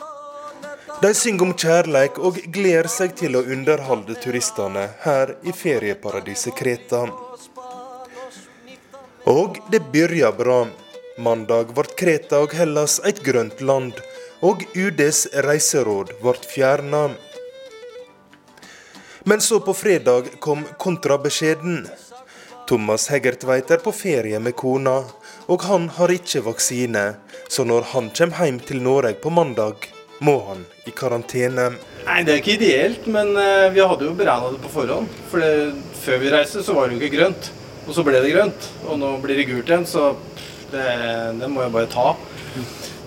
[1.02, 7.04] De synger om kjærleik og gleder seg til å underholde turistene her i ferieparadiset Kreta.
[9.26, 10.60] Og det begynner bra.
[11.18, 13.98] Mandag ble Kreta og Hellas et grønt land,
[14.46, 17.08] og UDs reiseråd ble fjerna.
[19.28, 21.88] Men så på fredag kom kontrabeskjeden.
[22.70, 25.00] Thomas Heggertveit er på ferie med kona,
[25.50, 27.04] og han har ikke vaksine.
[27.50, 29.90] Så når han kommer hjem til Norge på mandag,
[30.22, 31.72] må han i karantene.
[32.06, 35.10] Nei, Det er ikke ideelt, men eh, vi hadde jo beregna det på forhånd.
[35.34, 35.74] For det,
[36.06, 37.52] før vi reiste, så var det jo ikke grønt.
[37.88, 38.72] Og så ble det grønt.
[38.86, 40.12] Og nå blir det gult igjen, så
[40.70, 40.86] det,
[41.42, 42.12] det må jeg bare ta.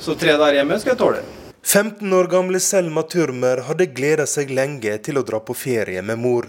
[0.02, 1.26] Så tre dager hjemme skal jeg tåle.
[1.68, 6.16] 15 år gamle Selma Turmer hadde gleda seg lenge til å dra på ferie med
[6.16, 6.46] mor.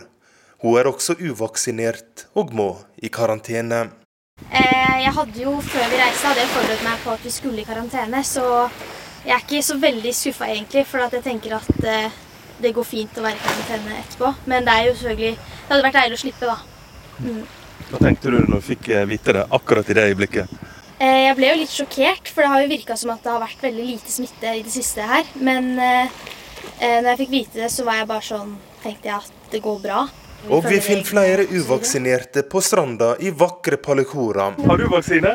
[0.63, 2.67] Hun er også uvaksinert og må
[3.03, 3.81] i karantene.
[4.47, 7.59] Eh, jeg hadde jo, Før vi reiste, hadde jeg forberedt meg på at vi skulle
[7.59, 8.23] i karantene.
[8.23, 8.45] Så
[9.25, 10.85] jeg er ikke så veldig skuffa, egentlig.
[10.87, 12.17] For at jeg tenker at eh,
[12.63, 14.33] det går fint å være i karantene etterpå.
[14.47, 16.57] Men det er jo selvfølgelig Det hadde vært deilig å slippe, da.
[17.27, 17.43] Mm.
[17.91, 20.59] Hva tenkte du når du fikk eh, vite det akkurat i det øyeblikket?
[20.99, 23.39] Eh, jeg ble jo litt sjokkert, for det har jo virka som at det har
[23.39, 25.27] vært veldig lite smitte i det siste her.
[25.39, 26.17] Men eh,
[26.79, 29.59] eh når jeg fikk vite det, så var jeg bare sånn Tenkte jeg at det
[29.59, 30.05] går bra.
[30.47, 34.53] Og vi finner flere uvaksinerte på stranda i vakre Palikora.
[34.55, 35.33] Har du vaksine?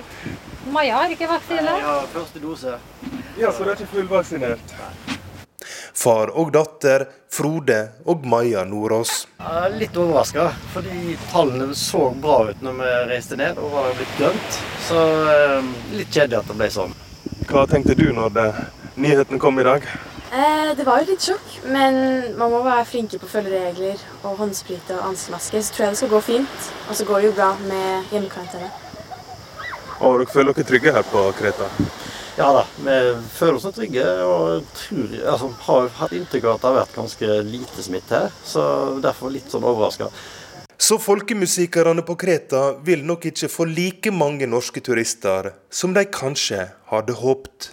[0.73, 1.75] Maja har ikke vaksine.
[1.85, 2.79] Har første dose.
[3.37, 4.75] Ja, Så du er ikke fullvaksinert?
[5.95, 9.25] Far og datter, Frode og Maja Nordås.
[9.41, 13.93] Jeg er litt overraska, fordi tallene så bra ut når vi reiste ned og var
[13.99, 14.59] blitt grønt.
[14.87, 16.97] Så eh, litt kjedelig at det ble sånn.
[17.51, 18.49] Hva tenkte du når det,
[18.95, 19.87] nyheten kom i dag?
[20.35, 21.97] Eh, det var jo litt sjokk, men
[22.39, 25.61] man må være flinke på å følge regler og håndsprit og ansiktsmaske.
[25.63, 26.73] Så tror jeg det skal gå fint.
[26.89, 28.71] Og så går det jo bra med hjemmekarantene.
[30.01, 31.69] Og dere føler dere trygge her på Kreta?
[32.35, 32.95] Ja da, vi
[33.31, 37.37] føler oss trygge og tror, altså, har hatt inntrykk av at det har vært ganske
[37.47, 38.35] lite smitte her.
[38.43, 38.65] Så
[39.05, 40.09] derfor litt sånn overraska.
[40.75, 46.67] Så folkemusikerne på Kreta vil nok ikke få like mange norske turister som de kanskje
[46.91, 47.71] hadde håpt.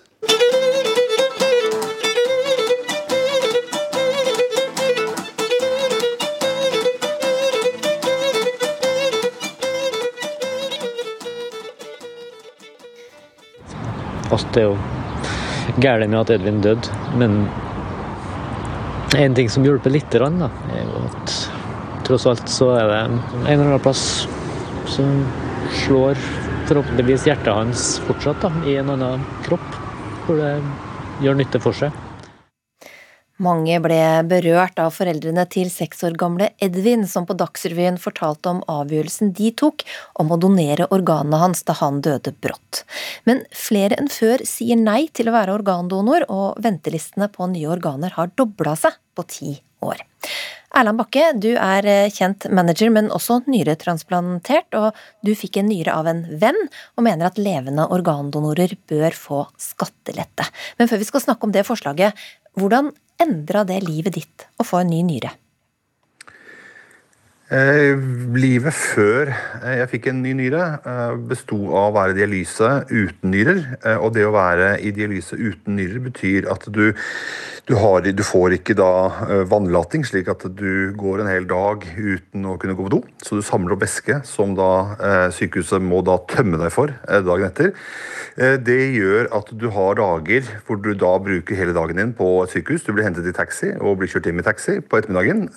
[14.31, 14.75] Alt er jo
[15.83, 17.41] gærent med at Edvin døde, men
[19.19, 21.33] en ting som hjelper litt, da, er jo at
[22.07, 24.05] tross alt så er det en eller annen plass
[24.89, 25.25] som
[25.83, 26.19] slår
[26.69, 29.75] forhåpentligvis hjertet hans fortsatt da, i en annen kropp,
[30.25, 30.53] hvor det
[31.23, 31.95] gjør nytte for seg.
[33.41, 33.97] Mange ble
[34.29, 39.49] berørt av foreldrene til seks år gamle Edvin, som på Dagsrevyen fortalte om avgjørelsen de
[39.57, 39.81] tok
[40.21, 42.83] om å donere organene hans da han døde brått.
[43.25, 48.13] Men flere enn før sier nei til å være organdonor, og ventelistene på nye organer
[48.13, 50.05] har dobla seg på ti år.
[50.77, 54.93] Erland Bakke, du er kjent manager, men også nyretransplantert, og
[55.25, 56.61] du fikk en nyre av en venn,
[56.93, 60.45] og mener at levende organdonorer bør få skattelette.
[60.77, 62.27] Men før vi skal snakke om det forslaget,
[62.59, 65.33] hvordan endra det livet ditt å få en ny nyre?
[67.51, 67.99] Eh,
[68.39, 73.33] livet før eh, jeg fikk en ny nyre, eh, besto av å være dialyse uten
[73.33, 73.59] nyrer.
[73.99, 76.93] Og det å være i dialyse uten nyrer betyr at du,
[77.67, 82.47] du, har, du får ikke da vannlating, slik at du går en hel dag uten
[82.47, 83.01] å kunne gå på do.
[83.19, 87.49] Så du samler opp væske som da eh, sykehuset må da tømme deg for dagen
[87.49, 87.75] etter.
[88.63, 92.55] Det gjør at du har dager hvor du da bruker hele dagen din på et
[92.55, 92.87] sykehus.
[92.87, 95.49] Du blir hentet i taxi og blir kjørt hjem i taxi på ettermiddagen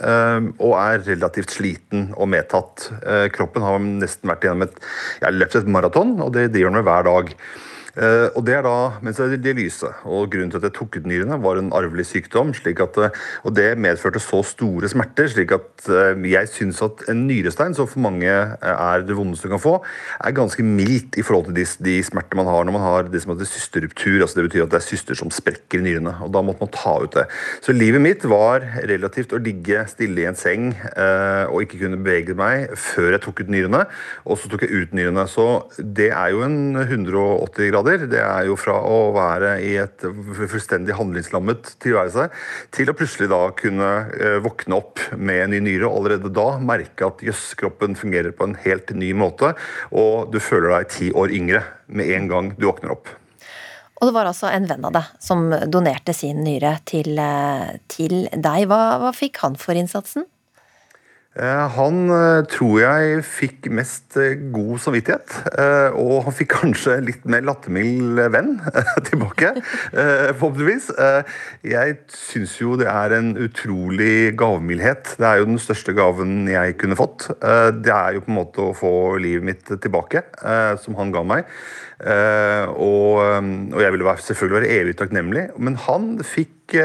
[0.58, 2.88] og er relativt sliten og medtatt.
[3.34, 4.80] Kroppen har nesten vært gjennom et,
[5.22, 7.34] ja, løpt et maraton, og det, driver den med hver dag.
[7.94, 9.86] Uh, og det er da mens det er dialyse.
[10.10, 12.50] Og grunnen til at jeg tok ut nyrene, var en arvelig sykdom.
[12.54, 17.04] slik at, uh, og det medførte så store smerter, slik at uh, jeg syns at
[17.12, 19.76] en nyrestein, som for mange er det vondeste du kan få,
[20.24, 23.22] er ganske mildt i forhold til de, de smerter man har når man har det
[23.22, 24.20] som heter systerruptur.
[24.20, 26.16] altså Det betyr at det er syster som sprekker i nyrene.
[26.26, 27.28] Og da måtte man ta ut det.
[27.62, 32.34] Så livet mitt var relativt å ligge stille i en seng og ikke kunne bevege
[32.38, 33.84] meg før jeg tok ut nyrene.
[34.24, 35.26] Og så tok jeg ut nyrene.
[35.30, 35.46] Så
[35.78, 38.06] det er jo en 180 grader grader.
[38.10, 42.28] Det er jo fra å være i et fullstendig handlingslammet tilværelse
[42.74, 46.58] til å plutselig da kunne eh, våkne opp med en ny nyre og allerede da
[46.58, 49.54] merke at jøss, kroppen fungerer på en helt ny måte,
[49.92, 53.08] og du føler deg ti år yngre med en gang du våkner opp.
[54.00, 58.26] Og det var altså en venn av deg som donerte sin nyre til, eh, til
[58.32, 58.66] deg.
[58.68, 60.26] Hva, hva fikk han for innsatsen?
[61.34, 65.34] Eh, han eh, tror jeg fikk mest eh, god samvittighet,
[65.98, 68.52] og han fikk kanskje litt mer lattermild venn
[69.08, 69.50] tilbake,
[69.90, 70.90] forhåpentligvis.
[71.66, 75.16] Jeg syns jo det er en utrolig gavmildhet.
[75.18, 77.28] Det er jo den største gaven jeg kunne fått.
[77.40, 78.92] Det er jo på en måte å få
[79.22, 80.24] livet mitt tilbake,
[80.82, 81.50] som han ga meg.
[82.00, 83.20] Og,
[83.80, 86.80] jeg ville selvfølgelig være evig takknemlig, men han fikk fikk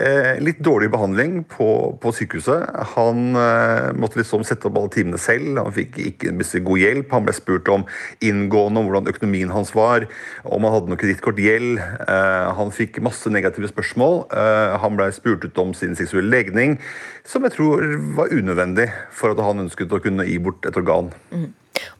[0.00, 2.68] eh, litt dårlig behandling på, på sykehuset.
[2.94, 5.58] Han eh, måtte liksom sette opp alle timene selv.
[5.58, 7.10] Han fikk ikke god hjelp.
[7.12, 7.84] Han ble spurt om
[8.20, 10.06] inngående om hvordan økonomien hans var,
[10.44, 11.80] om han hadde noe kredittkortgjeld.
[11.80, 14.24] Eh, han fikk masse negative spørsmål.
[14.30, 16.78] Eh, han ble spurt ut om sin seksuelle legning,
[17.24, 17.84] som jeg tror
[18.16, 21.12] var unødvendig for at han ønsket å kunne gi bort et organ.
[21.32, 21.52] Mm.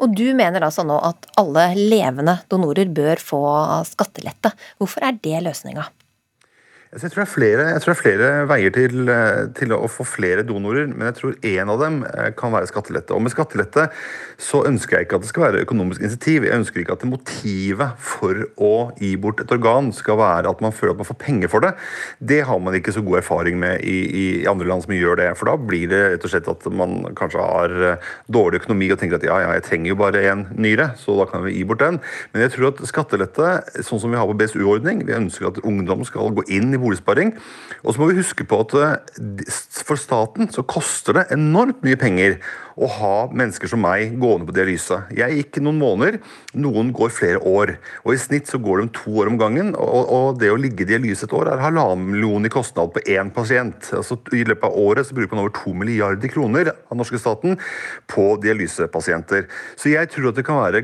[0.03, 3.43] Og du mener altså nå at alle levende donorer bør få
[3.89, 4.55] skattelette.
[4.79, 5.87] Hvorfor er det løsninga?
[6.95, 10.45] Jeg tror, flere, jeg tror, det er flere, veier til, eh, til, å få flere
[10.47, 13.11] donorer, men jeg tror én av dem eh, kan være skattelette.
[13.17, 13.89] Og med skattelette
[14.39, 16.47] så ønsker jeg ikke at det skal være økonomisk initiativ.
[16.47, 20.77] Jeg ønsker ikke at motivet for å gi bort et organ skal være at man
[20.77, 21.73] føler at man får penger for det.
[22.23, 25.29] Det har man ikke så god erfaring med i, i andre land som gjør det.
[25.41, 29.03] For da blir det rett og slett at man kanskje har eh, dårlig økonomi og
[29.03, 31.67] tenker at ja, ja, jeg trenger jo bare en nyre, så da kan vi gi
[31.67, 31.99] bort den.
[32.31, 36.07] Men jeg tror at skattelette, sånn som vi har på BSU-ordning, vi ønsker at ungdom
[36.07, 37.35] skal gå inn i boligsparing.
[37.83, 39.49] Og så må vi huske på at eh,
[39.85, 42.39] for staten så koster det enormt mye penger
[42.75, 44.97] å ha mennesker som meg gående på dialyse.
[45.15, 46.19] Jeg gikk noen måneder,
[46.59, 47.77] noen går flere år.
[48.03, 49.73] Og I snitt så går de to år om gangen.
[49.79, 53.05] Og, og det å ligge i dialyse et år er halvannen million i kostnad på
[53.15, 53.93] én pasient.
[53.95, 57.59] Altså, I løpet av året så bruker man over to milliarder kroner av norske staten
[58.11, 59.47] på dialysepasienter.
[59.79, 60.83] Så jeg tror at det kan være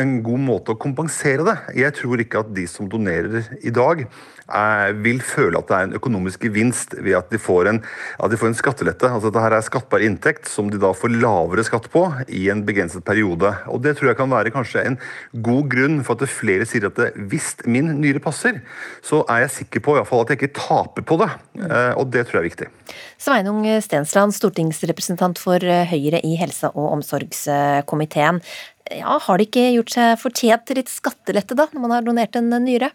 [0.00, 1.58] en god måte å kompensere det.
[1.82, 4.06] Jeg tror ikke at de som donerer i dag,
[5.02, 8.50] vil føle at det er en økonomisk gevinst ved at de får en, de får
[8.52, 9.08] en skattelette.
[9.10, 13.04] Altså Dette er skattbar inntekt som de da får lavere skatt på i en begrenset
[13.06, 13.50] periode.
[13.72, 14.98] Og Det tror jeg kan være kanskje en
[15.42, 18.60] god grunn for at flere sier at det, hvis min nyre passer,
[19.02, 21.30] så er jeg sikker på i hvert fall at jeg ikke taper på det.
[21.66, 22.70] Eh, og det tror jeg er viktig.
[23.18, 25.58] Sveinung Stensland, stortingsrepresentant for
[25.90, 28.40] Høyre i helse- og omsorgskomiteen.
[28.94, 32.38] Ja, har det ikke gjort seg fortjent til litt skattelette, da, når man har donert
[32.38, 32.92] en nyre?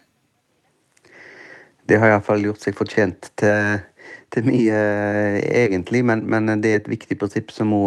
[1.87, 3.79] Det har iallfall gjort seg fortjent til,
[4.33, 4.81] til mye,
[5.47, 6.03] egentlig.
[6.07, 7.83] Men, men, det er et viktig prinsipp som må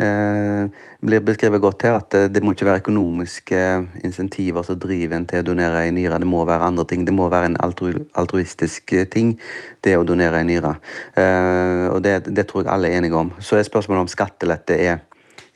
[0.00, 0.66] eh,
[1.02, 3.62] blir beskrevet godt her, at det må ikke være økonomiske
[4.04, 6.20] insentiver som driver en til å donere en nyre.
[6.22, 7.06] Det må være andre ting.
[7.08, 9.36] Det må være en altru, altruistisk ting,
[9.84, 10.76] det å donere en nyre.
[11.14, 13.32] Eh, og det, det, tror jeg alle er enige om.
[13.40, 15.02] Så er spørsmålet om skattelette er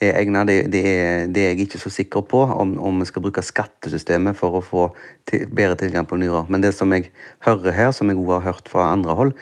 [0.01, 0.49] er egnet.
[0.49, 3.45] Det, det, er, det, er, jeg ikke så sikker på, om, om vi skal bruke
[3.45, 4.89] skattesystemet for å få
[5.29, 6.51] til, bedre tilgang på nyrer.
[6.53, 7.11] Men det som jeg
[7.47, 9.33] hører her, som jeg også har hørt fra andre hold,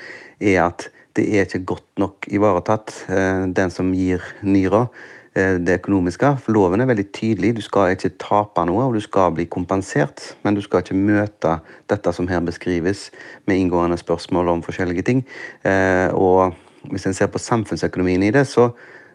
[0.41, 4.89] er at det er ikke godt nok ivaretatt, eh, den som gir nyrer
[5.35, 6.33] eh, det økonomiske.
[6.43, 7.55] For loven er veldig tydelig.
[7.59, 10.33] Du skal ikke tape noe, og du skal bli kompensert.
[10.43, 11.59] Men du skal ikke møte
[11.91, 13.11] dette som her beskrives,
[13.47, 15.23] med inngående spørsmål om forskjellige ting.
[15.63, 16.55] Eh, og
[16.91, 18.73] hvis en ser på samfunnsøkonomien i det, så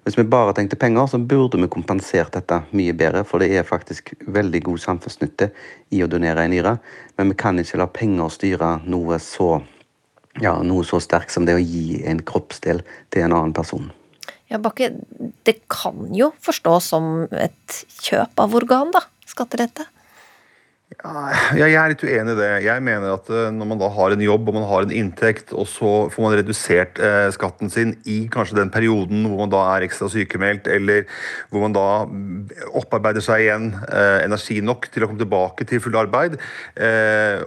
[0.10, 3.67] hvis vi bare tenkte penger, så burde vi kompensert dette mye bedre, for det er
[3.67, 5.52] faktisk veldig god samfunnsnytte
[5.93, 6.72] i å donere en nyre.
[7.19, 9.60] Men vi kan ikke la penger styre noe så,
[10.41, 10.56] ja,
[10.89, 12.82] så sterkt som det å gi en kroppsdel
[13.13, 13.91] til en annen person.
[14.50, 14.95] Ja, Bakke,
[15.45, 19.06] det kan jo forstås som et kjøp av organ, da?
[19.30, 19.86] Skattelette?
[20.99, 22.47] Jeg er litt uenig i det.
[22.65, 25.53] Jeg mener at eh, når man da har en jobb og man har en inntekt,
[25.55, 29.62] og så får man redusert eh, skatten sin i kanskje den perioden hvor man da
[29.77, 31.05] er ekstra sykemeldt, eller
[31.47, 31.85] hvor man da
[32.75, 36.35] opparbeider seg igjen eh, energi nok til å komme tilbake til full arbeid,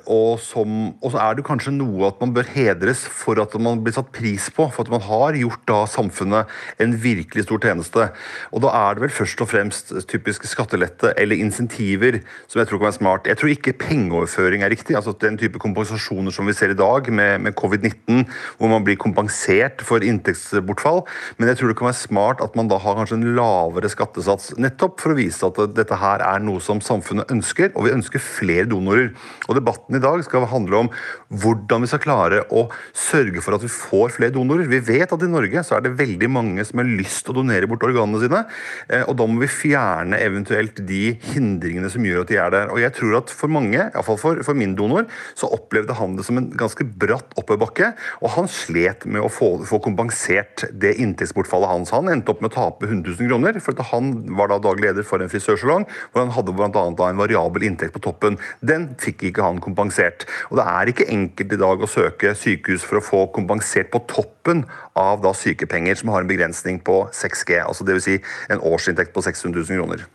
[0.09, 3.83] og, som, og, så er det kanskje noe at man bør hedres for at man
[3.85, 6.51] blir satt pris på, for at man har gjort da samfunnet
[6.83, 8.09] en virkelig stor tjeneste.
[8.53, 12.83] Og da er det vel først og fremst typisk skattelette eller insentiver som jeg tror
[12.83, 13.31] kan være smart.
[13.31, 14.95] Jeg tror ikke pengeoverføring er riktig.
[14.97, 18.23] altså Den type kompensasjoner som vi ser i dag med, med covid-19,
[18.59, 21.03] hvor man blir kompensert for inntektsbortfall.
[21.39, 24.53] Men jeg tror det kan være smart at man da har kanskje en lavere skattesats,
[24.63, 28.23] nettopp for å vise at dette her er noe som samfunnet ønsker, og vi ønsker
[28.23, 29.11] flere donorer.
[29.49, 30.93] Og Debatten i dag skal handle om
[31.43, 34.71] hvordan vi skal klare å sørge for at vi får flere donorer.
[34.71, 37.41] Vi vet at i Norge så er det veldig mange som har lyst til å
[37.41, 38.45] donere bort organene sine,
[38.89, 42.73] eh, og da må vi fjerne eventuelt de hindringene som gjør at de er der.
[42.73, 46.27] Og jeg tror at for mange, iallfall for, for min donor, så opplevde han det
[46.27, 47.93] som en ganske bratt oppoverbakke.
[48.23, 51.95] Og han slet med å få, få, kompensert det inntektsbortfallet hans.
[51.97, 55.07] Han endte opp med å tape 100 000 kroner, for han var da daglig leder
[55.07, 58.39] for en frisørsalong hvor han hadde annet en variabel inntekt på toppen.
[58.61, 60.27] Den fikk ikke han kompensert.
[60.51, 64.03] Og det er ikke enkelt i dag å søke sykehus for å få kompensert på
[64.11, 64.65] toppen
[64.99, 68.03] av da sykepenger som har en begrensning på 6G, altså dvs.
[68.03, 68.19] Si
[68.51, 70.07] en årsinntekt på 600 000 kroner.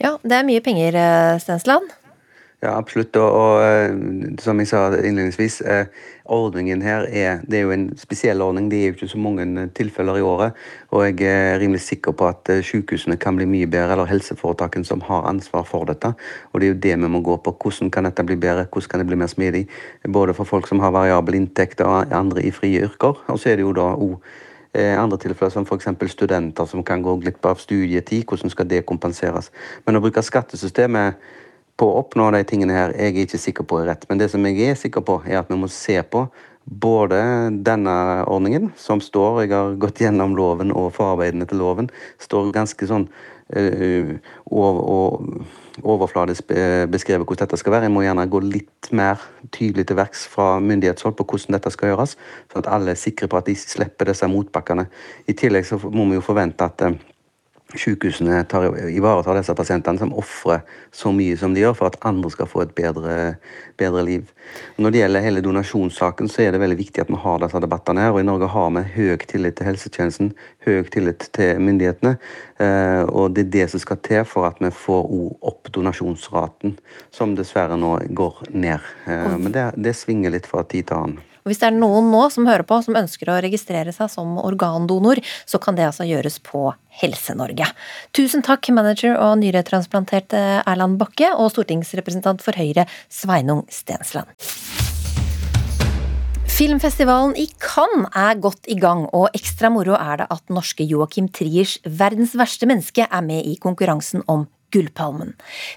[0.00, 1.92] Ja, det er mye penger, eh, Stensland?
[2.62, 3.16] Ja, absolutt.
[3.18, 3.94] Og, og, eh,
[4.38, 5.86] som jeg sa innledningsvis, eh,
[6.30, 8.68] ordningen her er, det er jo en spesiell ordning.
[8.70, 10.60] Det er jo ikke så mange eh, tilfeller i året.
[10.94, 15.02] Og jeg er rimelig sikker på at sykehusene kan bli mye bedre, eller helseforetakene som
[15.08, 16.12] har ansvar for dette.
[16.52, 17.56] Og det er jo det vi må gå på.
[17.64, 18.68] Hvordan kan dette bli bedre?
[18.70, 19.66] Hvordan kan det bli mer smidig?
[20.06, 23.26] Både for folk som har variabel inntekt og andre i frie yrker.
[23.26, 24.22] Og så er det jo da òg
[24.72, 25.90] andre tilfeller som f.eks.
[26.08, 28.22] studenter som kan gå glipp av studietid.
[28.24, 29.50] Hvordan skal det kompenseres?
[29.84, 31.18] Men å bruke skattesystemet
[31.82, 34.06] på å oppnå de tingene her jeg er ikke sikker på er rett.
[34.08, 36.28] Men det som jeg er sikker på, er at vi må se på
[36.62, 37.18] både
[37.66, 37.94] denne
[38.30, 41.90] ordningen, som står Jeg har gått gjennom loven og forarbeidene til loven.
[42.22, 43.08] Står ganske sånn
[43.56, 44.12] uh,
[45.82, 46.52] overfladisk
[46.92, 47.88] beskrevet hvordan dette skal være.
[47.88, 49.18] Jeg må gjerne gå litt mer
[49.50, 52.14] tydelig til verks fra myndighetshold på hvordan dette skal gjøres,
[52.52, 54.86] sånn at alle er sikre på at de slipper disse motbakkene.
[55.26, 56.94] I tillegg så må vi jo forvente at uh,
[57.78, 60.62] sykehusene tar, ivaretar disse pasientene som ofrer
[60.94, 63.16] så mye som de gjør for at andre skal få et bedre,
[63.80, 64.28] bedre, liv.
[64.76, 68.04] Når det gjelder hele donasjonssaken, så er det veldig viktig at vi har disse debattene
[68.04, 68.12] her.
[68.12, 70.32] og I Norge har vi høy tillit til helsetjenesten,
[70.66, 72.16] høy tillit til myndighetene.
[72.58, 76.78] Eh, og det er det som skal til for at vi får opp donasjonsraten,
[77.10, 78.94] som dessverre nå går ned.
[79.06, 81.31] Eh, men det, det svinger litt fra tid til annen.
[81.42, 84.36] Og Hvis det er noen nå som hører på som ønsker å registrere seg som
[84.38, 86.68] organdonor, så kan det altså gjøres på
[87.02, 87.66] Helse-Norge.
[88.14, 94.30] Tusen takk, manager og nyretransplantert Erland Bakke og stortingsrepresentant for Høyre Sveinung Stensland.
[96.52, 101.30] Filmfestivalen i Cannes er godt i gang, og ekstra moro er det at norske Joakim
[101.32, 105.34] Triers 'Verdens verste menneske' er med i konkurransen om Gullpalmen.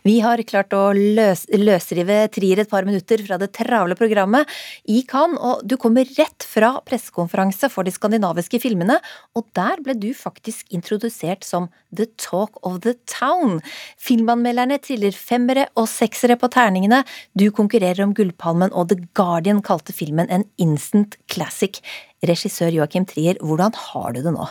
[0.07, 4.49] Vi har klart å løs, løsrive Trier et par minutter fra det travle programmet
[4.91, 8.97] i Cannes, og du kommer rett fra pressekonferanse for de skandinaviske filmene,
[9.35, 13.59] og der ble du faktisk introdusert som The Talk of the Town.
[14.01, 17.03] Filmanmelderne triller femmere og seksere på terningene,
[17.35, 21.81] du konkurrerer om Gullpalmen, og The Guardian kalte filmen en instant classic.
[22.25, 24.47] Regissør Joakim Trier, hvordan har du det nå?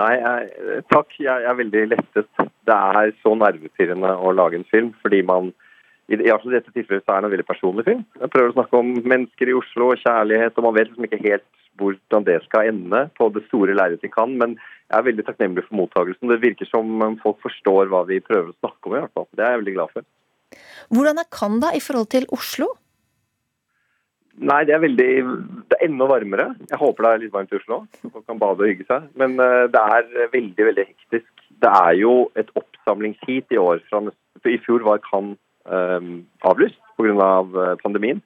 [0.00, 1.10] Nei, jeg, takk.
[1.20, 2.28] Jeg, er veldig lettet.
[2.68, 5.50] Det er så nervepirrende å lage en film, fordi man
[6.08, 8.04] i, i dette tilfellet så er det en veldig personlig film.
[8.20, 11.24] Jeg prøver å snakke om mennesker i Oslo og kjærlighet, og man vet liksom ikke
[11.26, 11.48] helt
[11.80, 14.34] hvordan det skal ende på det store lerretet de kan.
[14.40, 16.32] Men jeg er veldig takknemlig for mottakelsen.
[16.32, 19.28] Det virker som folk forstår hva vi prøver å snakke om i hvert fall.
[19.32, 20.08] Det er jeg veldig glad for.
[20.92, 22.68] Hvordan er Cannes i forhold til Oslo?
[24.40, 25.10] Nei, det er veldig
[25.68, 26.46] Det er enda varmere.
[26.70, 29.08] Jeg håper det er litt varmt i Oslo, så folk kan bade og hygge seg.
[29.18, 31.30] Men uh, det er veldig, veldig hektisk.
[31.62, 33.82] Det er jo et oppsamlingsheat i år.
[34.48, 37.14] I fjor var Cannes um, avlyst pga.
[37.22, 38.20] Av eh, pandemien.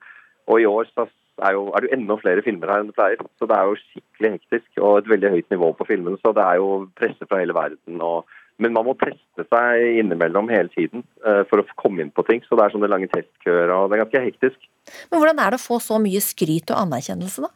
[0.47, 3.23] Og i år er, jo, er det jo enda flere filmer her enn det pleier.
[3.39, 6.21] Så det er jo skikkelig hektisk og et veldig høyt nivå på filmene.
[6.23, 8.01] Så det er jo presse fra hele verden.
[8.01, 8.29] og
[8.63, 12.43] men man må teste seg innimellom hele tiden uh, for å komme inn på ting.
[12.47, 14.67] Så det er sånne lange testkøer, og det er ganske hektisk.
[15.11, 17.53] Men hvordan er det å få så mye skryt og anerkjennelse, da?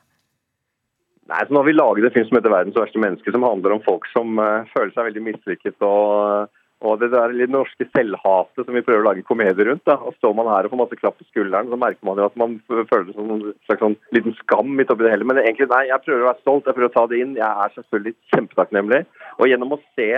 [1.31, 3.77] Nei, så Nå har vi laget en film som heter 'Verdens verste menneske', som handler
[3.77, 5.77] om folk som uh, føler seg veldig mislykket.
[5.81, 9.85] og, og det der litt norske selvhatet som vi prøver å lage komedie rundt.
[9.87, 12.27] da, og Står man her og får masse klapp på skulderen, så merker man jo
[12.27, 15.29] at man føler det som en slags sånn liten skam midt oppi det hele.
[15.29, 17.39] Men egentlig, nei, jeg prøver å være stolt, jeg prøver å ta det inn.
[17.39, 19.03] Jeg er selvfølgelig kjempetakknemlig.
[19.39, 20.11] Og gjennom å se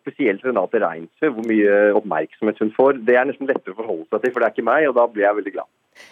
[0.00, 3.02] spesielt Renate Reinsve, hvor mye oppmerksomhet hun får.
[3.04, 5.04] Det er nesten lettere å forholde seg til, for det er ikke meg, og da
[5.12, 5.68] blir jeg veldig glad.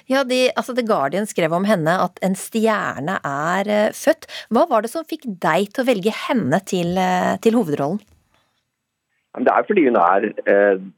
[0.09, 4.29] Ja, de, altså The Guardian skrev om henne at en stjerne er uh, født.
[4.53, 8.03] Hva var det som fikk deg til å velge henne til, uh, til hovedrollen?
[9.35, 10.29] Det er fordi hun er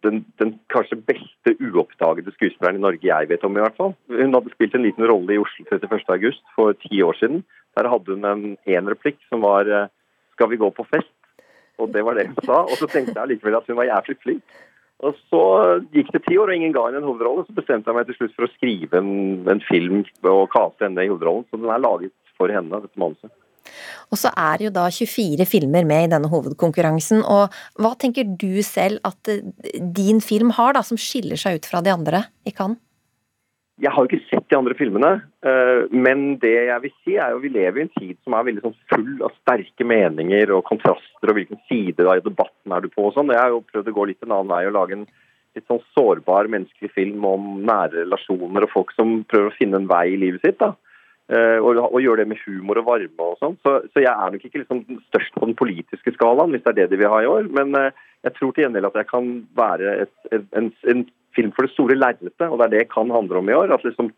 [0.04, 3.54] den, den, kanskje beste uoppdagede skuespilleren i Norge jeg vet om.
[3.56, 3.94] i hvert fall.
[4.12, 7.40] Hun hadde spilt en liten rolle i Oslo 31.8 for ti år siden.
[7.80, 9.64] Der hadde hun en, en replikk som var
[10.36, 11.15] 'Skal vi gå på fest?'
[11.82, 12.62] Og det var det hun sa.
[12.64, 14.60] Og så tenkte jeg likevel at hun var jævlig flink.
[15.04, 15.42] Og så
[15.92, 17.44] gikk det ti år, og ingen ga henne en hovedrolle.
[17.44, 19.10] Så bestemte jeg meg til slutt for å skrive en,
[19.52, 21.44] en film og kaste henne i hovedrollen.
[21.50, 23.32] Så den er laget for henne, dette manuset.
[24.14, 27.24] Og så er jo da 24 filmer med i denne hovedkonkurransen.
[27.26, 29.44] Og hva tenker du selv at eh,
[29.76, 32.80] din film har, da, som skiller seg ut fra de andre i Cannes?
[33.82, 35.10] Jeg har jo ikke sett de andre filmene,
[35.44, 38.46] eh, men det jeg vil si er jo vi lever i en tid som er
[38.46, 42.88] veldig sånn full av sterke meninger og kontraster, og hvilken side av debatten er du
[42.88, 43.34] på og sånn.
[43.34, 45.04] Jeg har jo prøvd å gå litt en annen vei og lage en
[45.56, 49.90] litt sånn sårbar menneskelig film om nære relasjoner og folk som prøver å finne en
[49.92, 50.58] vei i livet sitt.
[50.62, 50.72] da.
[51.26, 53.56] Eh, og, og gjøre det med humor og varme og sånn.
[53.66, 56.78] Så, så, jeg er nok ikke liksom størst på den politiske skalaen, hvis det er
[56.82, 57.48] det de vil ha i år.
[57.56, 57.88] Men uh,
[58.26, 60.14] jeg tror til gjengjeld at jeg kan være et,
[60.54, 61.02] en, en,
[61.36, 63.74] film for det store lerretet, og det er det kan handle om i år.
[63.74, 64.10] at liksom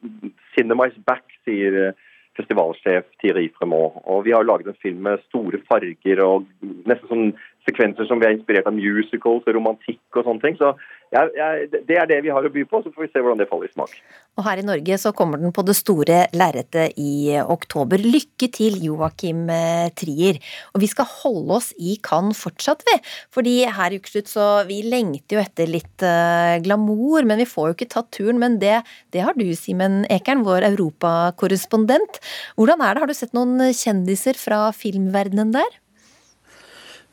[0.54, 2.06] Cinema is back, sier uh,
[2.38, 3.98] festivalsjef Thierry Fremont.
[4.06, 6.46] Og vi har laget en film med store farger og
[6.88, 7.30] nesten sånn
[7.68, 10.56] sekvenser som vi er inspirert av musicals og romantikk og sånne ting.
[10.60, 10.72] Så
[11.08, 13.40] jeg, jeg, det er det vi har å by på, så får vi se hvordan
[13.40, 13.92] det faller i smak.
[14.36, 18.02] Og her i Norge så kommer den på det store lerretet i oktober.
[18.02, 20.38] Lykke til, Joakim eh, Trier.
[20.74, 22.98] Og vi skal holde oss i Cannes fortsatt, vi.
[23.34, 27.70] Fordi her i Ukeslutt så Vi lengter jo etter litt uh, glamour, men vi får
[27.70, 28.38] jo ikke tatt turen.
[28.42, 28.82] Men det,
[29.14, 32.20] det har du, Simen Ekern, vår europakorrespondent.
[32.60, 35.78] Hvordan er det, har du sett noen kjendiser fra filmverdenen der?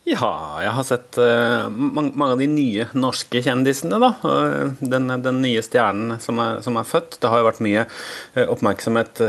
[0.06, 3.98] Ja, jeg har sett uh, mange, av de nye norske kjendisene.
[3.98, 4.12] da.
[4.22, 7.18] Uh, den, den, nye stjernen som er, som er, født.
[7.18, 9.24] Det har jo vært mye uh, oppmerksomhet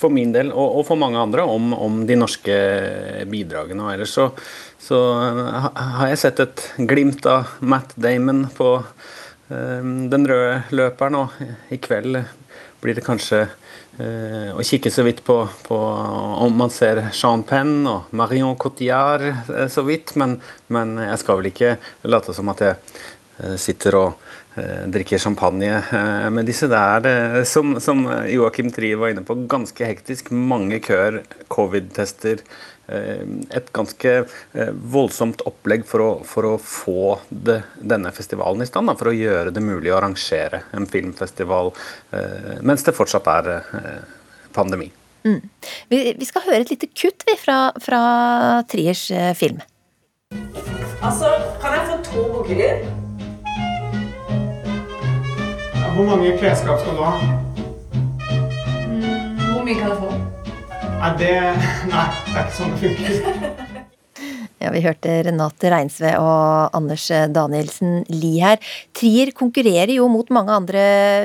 [0.00, 2.56] for min del og, og, for mange andre om, om de norske
[3.30, 3.86] bidragene.
[3.86, 4.26] Og ellers så,
[4.82, 8.74] så har jeg sett et glimt av Matt Damon på
[9.50, 12.20] den røde løperen, og i kveld
[12.82, 13.59] blir det kanskje Eh,
[14.54, 15.36] og kikke så vidt på,
[15.66, 15.76] på,
[16.44, 20.38] om man ser Jean Penn og Marion Cotillard eh, så vidt, men,
[20.72, 21.76] men, jeg skal vel ikke
[22.08, 22.76] late som at jeg
[23.40, 24.28] eh, sitter og
[24.90, 25.76] drikker champagne
[26.34, 26.66] med disse.
[26.68, 30.32] Det er, som, som Joakim Trier var inne på, ganske hektisk.
[30.34, 32.42] Mange køer, covid-tester.
[32.90, 34.14] Et ganske
[34.90, 38.90] voldsomt opplegg for å, for å få det, denne festivalen i stand.
[38.90, 41.70] Da, for å gjøre det mulig å arrangere en filmfestival
[42.66, 43.52] mens det fortsatt er
[44.56, 44.90] pandemi.
[45.24, 45.48] Mm.
[45.88, 48.00] Vi, vi, skal høre et lite kutt vi, fra, fra
[48.70, 49.60] Triers eh, film.
[51.02, 51.28] Altså,
[51.60, 52.84] kan jeg få to bukkeler?
[55.74, 57.14] Ja, hvor mange klesskap skal du ha?
[58.88, 60.39] Mm, hvor mye kan jeg få?
[61.00, 61.32] Nei, det,
[61.88, 63.78] nei, det er ikke sånn det funker.
[64.60, 68.60] Ja, Vi hørte Renate Reinsve og Anders Danielsen Lie her.
[68.92, 70.82] Trier konkurrerer jo mot mange andre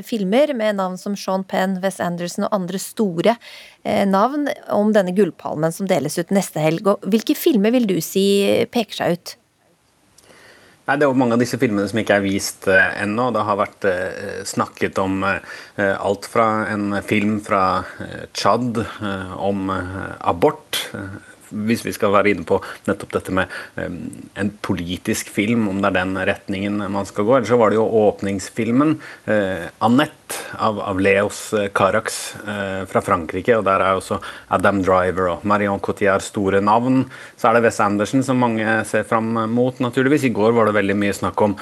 [0.08, 5.12] filmer med navn som Sean Penn, Wes Anderson og andre store eh, navn om denne
[5.18, 6.88] gullpalmen som deles ut neste helg.
[7.04, 8.24] Hvilke filmer vil du si
[8.72, 9.36] peker seg ut?
[10.86, 13.32] Nei, Det er jo mange av disse filmene som ikke er vist uh, ennå.
[13.34, 15.40] Det har vært uh, snakket om uh,
[15.82, 17.64] alt fra en film fra
[18.36, 18.84] Tsjad
[19.42, 20.84] om abort
[21.68, 25.98] hvis vi skal være inne på nettopp dette med en politisk film, om det er
[26.02, 27.38] den retningen man skal gå.
[27.38, 28.96] Eller så var det jo åpningsfilmen
[29.28, 33.58] uh, 'Annette' av, av Leos uh, Carax uh, fra Frankrike.
[33.58, 37.06] og Der er også Adam Driver og Marion Cotillard store navn.
[37.38, 40.28] Så er det Wes Anderson som mange ser fram mot, naturligvis.
[40.28, 41.56] I går var det veldig mye snakk om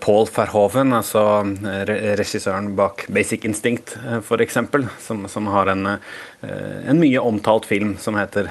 [0.00, 1.42] Paul Verhoven, altså
[1.88, 4.58] regissøren bak 'Basic Instinct', f.eks.,
[5.04, 5.98] som, som har en
[6.44, 8.50] Eh, en mye omtalt film som heter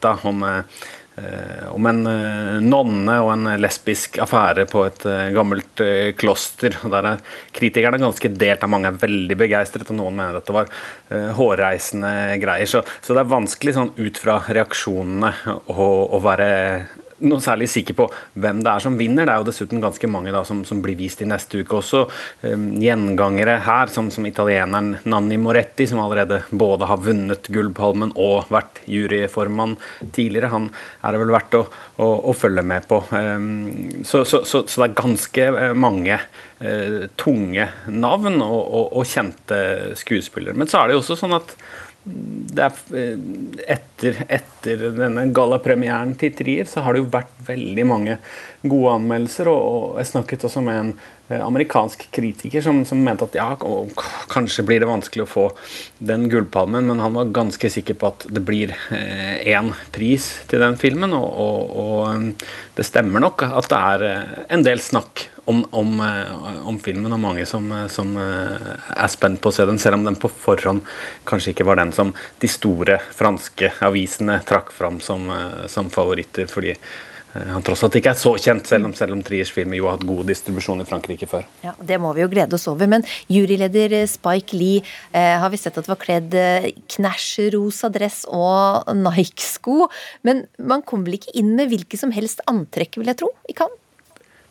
[0.00, 5.82] 'Benedetta', om, eh, om en eh, nonne og en lesbisk affære på et gammelt
[6.16, 6.78] kloster.
[6.84, 7.20] og Der er
[7.52, 8.68] kritikerne ganske delt.
[8.68, 10.70] Mange er veldig begeistret, og noen mener dette var
[11.10, 12.66] hårreisende greier.
[12.66, 15.34] Så, så, det er vanskelig sånn ut fra reaksjonene
[15.66, 16.50] å, å være
[17.26, 18.06] noe særlig sikker på
[18.40, 19.26] hvem det er som vinner.
[19.26, 22.04] Det er jo dessuten ganske mange da, som, som, blir vist i neste uke også.
[22.44, 28.50] Um, gjengangere her, som, som, italieneren Nanni Moretti, som allerede både har vunnet Gullpalmen og
[28.52, 29.76] vært juryformann
[30.16, 30.52] tidligere.
[30.54, 30.70] Han
[31.02, 31.64] er det vel verdt å,
[32.00, 33.02] å, å følge med på.
[33.10, 38.96] Um, så, så, så, så, det er ganske eh, mange uh, tunge navn og, og,
[39.00, 39.60] og kjente
[40.00, 40.56] skuespillere.
[40.56, 41.56] Men så er det jo også sånn at
[42.04, 43.18] det er, eh,
[43.74, 48.16] etter, etter denne gallapremieren til Trier så har det jo vært veldig mange
[48.64, 49.50] gode anmeldelser.
[49.52, 50.92] Og, og jeg snakket også med en
[51.28, 53.50] eh, amerikansk kritiker som, som mente at ja,
[54.32, 55.46] kanskje blir det vanskelig å få
[56.00, 60.64] den gullpalmen, men han var ganske sikker på at det blir én eh, pris til
[60.64, 61.12] den filmen.
[61.16, 62.48] Og, og, og,
[62.80, 64.08] det stemmer nok at det er
[64.48, 69.12] en del snakk om, om, eh, om, filmen, og mange som, eh, som, eh, er
[69.12, 70.82] spent på å se den, selv om den på forhånd
[71.28, 75.30] kanskje ikke var den som de store franske avisene trakk fram som,
[75.68, 76.48] som favoritter.
[76.48, 76.76] fordi
[77.30, 79.94] han tross alt ikke er så kjent, selv om, selv om Triers film jo har
[79.94, 81.44] hatt god distribusjon i Frankrike før.
[81.62, 82.88] Ja, Det må vi jo glede oss over.
[82.90, 84.82] Men juryleder Spike Lee
[85.12, 86.34] eh, har vi sett at var kledd
[86.90, 89.86] knæsj-rosa dress og Nike-sko.
[90.26, 93.54] Men man kom vel ikke inn med hvilket som helst antrekk, vil jeg tro, i
[93.54, 93.78] Cannes?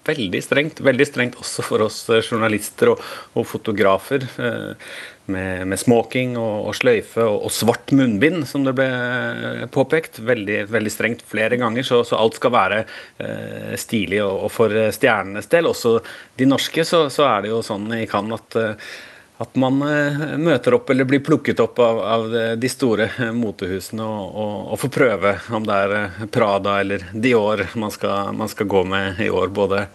[0.09, 0.83] Veldig strengt.
[0.83, 3.07] Veldig strengt også for oss eh, journalister og,
[3.37, 4.27] og fotografer.
[4.37, 4.91] Eh,
[5.29, 10.21] med, med, smoking og, og sløyfe og, og, svart munnbind, som det ble eh, påpekt.
[10.25, 14.23] Veldig, veldig strengt flere ganger, så, så alt skal være eh, stilig.
[14.25, 15.99] Og, og, for stjernenes del, også
[16.39, 18.81] de norske, så, så, er det jo sånn i Cannes at
[19.39, 22.25] at man møter opp eller blir plukket opp av, av
[22.59, 28.51] de store motehusene og, får prøve om det er Prada eller Dior man skal, man
[28.51, 29.47] skal gå med i år.
[29.55, 29.85] Både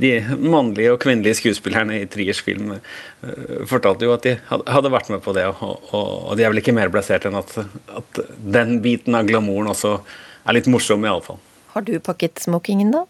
[0.00, 5.12] de mannlige og kvinnelige skuespillerne i Triers film eh, fortalte jo at de hadde vært
[5.12, 7.54] med på det, og, og de er vel ikke mer blasert enn at,
[8.00, 8.20] at
[8.58, 9.98] den biten av glamouren også
[10.44, 11.40] er litt morsom, iallfall.
[11.74, 13.04] Har du pakket smokingen, da?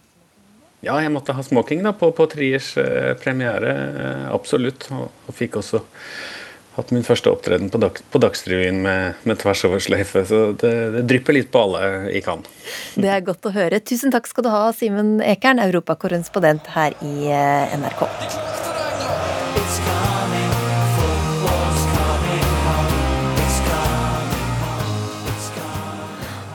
[0.81, 4.87] Ja, jeg måtte ha smoking da, på, på Triers eh, premiere, eh, absolutt.
[4.97, 5.83] Og, og, fikk også
[6.77, 10.25] hatt min første opptreden på, dag, på Dagsrevyen med, med tvers over sløyfe.
[10.29, 12.49] Så det, det, drypper litt på alle i Cannes.
[12.95, 13.83] Det er godt å høre.
[13.83, 18.70] Tusen takk skal du ha, Simen Ekern, europakorrespondent her i eh, NRK.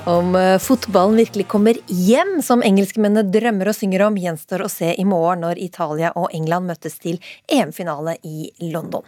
[0.05, 4.91] Om eh, fotballen virkelig kommer hjem, som engelskmennene drømmer og synger om, gjenstår å se
[4.93, 7.17] i morgen når Italia og England møtes til
[7.49, 9.01] EM-finale i London.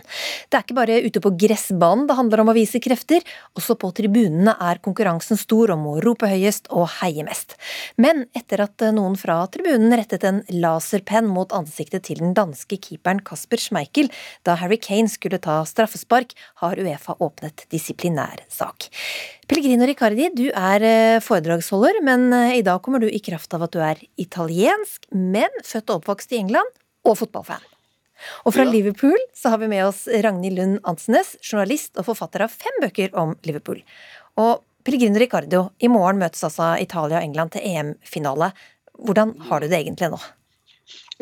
[0.50, 3.22] Det er ikke bare ute på gressbanen det handler om å vise krefter,
[3.54, 7.54] også på tribunene er konkurransen stor om å rope høyest og heie mest.
[8.02, 13.22] Men etter at noen fra tribunen rettet en laserpenn mot ansiktet til den danske keeperen
[13.22, 14.10] Kasper Schmeichel
[14.50, 16.34] da Harry Kane skulle ta straffespark,
[16.66, 18.89] har Uefa åpnet disiplinær sak.
[19.48, 23.62] Pellegrino Riccardi, du er eh, foredragsholder, men eh, i dag kommer du i kraft av
[23.64, 26.74] at du er italiensk, men født og oppvokst i England,
[27.08, 27.62] og fotballfan.
[28.43, 28.74] Og fra ja.
[28.74, 33.16] Liverpool så har vi med oss Ragnhild Lund Ansnes, journalist og forfatter av fem bøker
[33.16, 33.80] om Liverpool.
[34.36, 38.50] Og Pellegrino Riccardo, i morgen møtes altså Italia og England til EM-finale.
[39.00, 40.20] Hvordan har du det egentlig nå?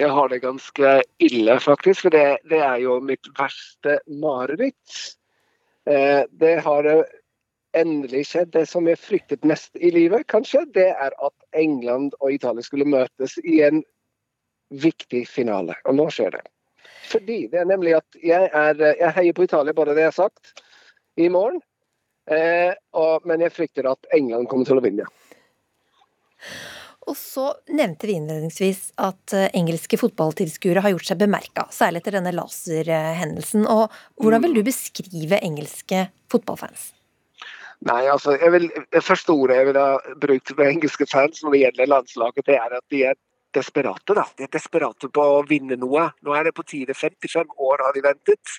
[0.02, 2.08] Jeg har det ganske ille, faktisk.
[2.08, 4.98] For det, det er jo mitt verste mareritt.
[5.86, 6.90] Eh, det har
[7.78, 8.54] endelig skjedd.
[8.56, 12.88] Det som jeg fryktet mest i livet, kanskje, det er at England og Italia skulle
[12.90, 13.84] møtes i en
[14.74, 15.78] viktig finale.
[15.86, 16.46] Og nå skjer det.
[17.06, 20.20] Fordi det er nemlig at jeg, er, jeg heier på Italia, bare det jeg har
[20.26, 20.56] sagt,
[21.22, 21.62] i morgen.
[22.32, 25.06] Eh, og, men jeg frykter at England kommer til å vinne.
[27.06, 32.18] Og så nevnte vi innledningsvis at eh, engelske fotballtilskuere har gjort seg bemerka, særlig etter
[32.18, 33.68] denne laserhendelsen.
[33.70, 36.95] Og hvordan vil du beskrive engelske fotballfans?
[37.86, 41.62] Nei, altså, vil, Det første ordet jeg ville ha brukt med engelske fans når det
[41.64, 43.20] gjelder landslaget, det er at de er
[43.56, 44.14] desperate.
[44.14, 44.26] da.
[44.38, 46.10] De er desperate på å vinne noe.
[46.24, 46.96] Nå er det på tide.
[46.96, 48.58] 55 år har de ventet.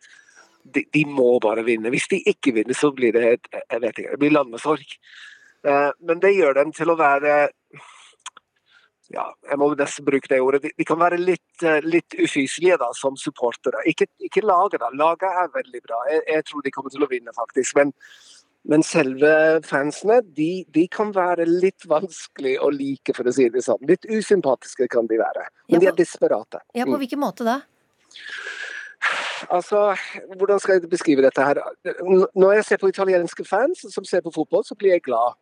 [0.62, 1.92] De, de, må bare vinne.
[1.94, 4.96] Hvis de ikke vinner, så blir det jeg vet ikke, det blir landesorg.
[5.66, 7.36] Eh, men det gjør dem til å være
[9.14, 10.62] ja, jeg må nesten bruke det ordet.
[10.64, 13.84] De, de kan være litt, eh, litt ufyselige da, som supportere.
[13.86, 14.90] Ikke, ikke laget, da.
[14.98, 16.00] Laget er veldig bra.
[16.10, 17.76] Jeg, jeg tror de kommer til å vinne, faktisk.
[17.78, 17.94] Men
[18.66, 19.30] men selve
[19.66, 23.82] fansene de, de, kan være litt vanskelig å like, for å si det sånn.
[23.86, 25.46] Litt usympatiske kan de være.
[25.68, 26.62] Men ja, på, de er desperate.
[26.74, 27.00] Ja, På mm.
[27.04, 27.60] hvilken måte da?
[29.54, 29.92] Altså,
[30.34, 31.60] Hvordan skal jeg beskrive dette her?
[32.34, 35.38] Når jeg ser på italienske fans som ser på fotball, så blir jeg glad.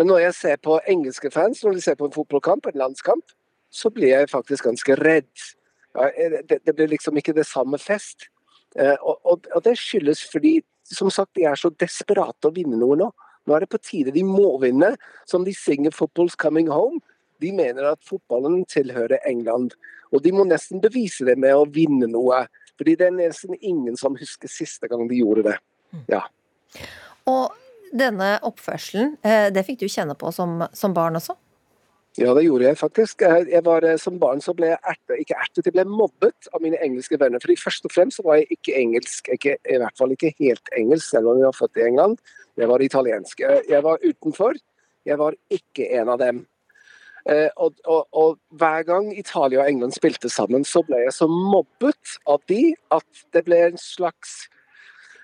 [0.00, 3.36] Men når jeg ser på engelske fans, når de ser på en fotballkamp, en landskamp,
[3.72, 5.48] så blir jeg faktisk ganske redd.
[6.48, 8.30] Det, det, blir liksom ikke det samme fest.
[8.80, 12.78] Eh, og, og, og det skyldes fordi som sagt, de er så desperate å vinne
[12.80, 13.10] noe nå.
[13.46, 14.14] Nå er det på tide.
[14.14, 14.94] De må vinne.
[15.26, 17.00] Som de synger 'Football's Coming Home'.
[17.40, 19.74] De mener at fotballen tilhører England.
[20.12, 22.46] Og de må nesten bevise det med å vinne noe.
[22.78, 25.58] Fordi det er nesten ingen som husker siste gang de gjorde det.
[26.08, 26.22] Ja.
[27.26, 27.52] Og
[27.92, 31.36] denne oppførselen, eh, det fikk du kjenne på som, som barn også?
[32.20, 33.22] Ja, det gjorde jeg faktisk.
[33.24, 36.60] Jeg var, eh, som barn så ble jeg ertet, ikke ertet, jeg ble mobbet av
[36.60, 37.40] mine engelske venner.
[37.40, 40.68] Fordi Først og fremst så var jeg ikke engelsk, ikke, i hvert fall ikke helt
[40.76, 42.18] engelsk, selv om jeg var født i England.
[42.56, 43.40] Jeg var italiensk.
[43.40, 44.60] Jeg var utenfor.
[45.06, 46.46] Jeg var ikke en av dem.
[47.30, 51.28] Eh, og, og, og, Hver gang Italia og England spilte sammen, så ble jeg så
[51.30, 54.50] mobbet av de at det ble en slags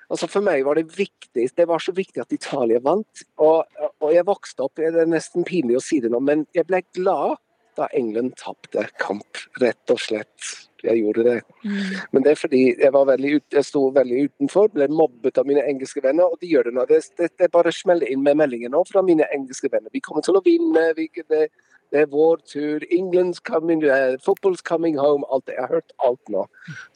[0.09, 3.27] Altså For meg var det viktig, det var så viktig at Italia vant.
[3.45, 3.67] Og,
[4.01, 6.81] og jeg vokste opp, det er nesten pinlig å si det nå, men jeg ble
[6.97, 7.37] glad
[7.79, 10.55] da England tapte kamp, rett og slett.
[10.83, 11.37] Jeg gjorde det.
[11.65, 11.95] Mm.
[12.15, 15.47] Men det er fordi jeg, var veldig ut, jeg sto veldig utenfor, ble mobbet av
[15.49, 16.85] mine engelske venner, og de gjør det nå.
[16.91, 19.91] Det, det, det bare smeller inn med meldinger nå fra mine engelske venner.
[19.95, 20.85] Vi kommer til å vinne.
[20.99, 21.49] Vi, det,
[21.93, 22.85] det er vår tur.
[22.95, 25.25] England's coming, uh, football's coming home.
[25.33, 25.49] Alt.
[25.53, 26.45] Jeg har hørt alt nå.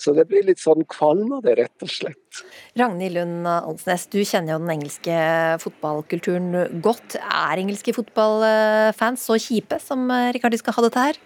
[0.01, 2.43] Så det blir litt sånn kvalm av det, rett og slett.
[2.81, 5.17] Ragnhild Lund Alsnes, du kjenner jo den engelske
[5.63, 7.17] fotballkulturen godt.
[7.21, 11.23] Er engelske fotballfans så kjipe som Rikardi skal ha dette her?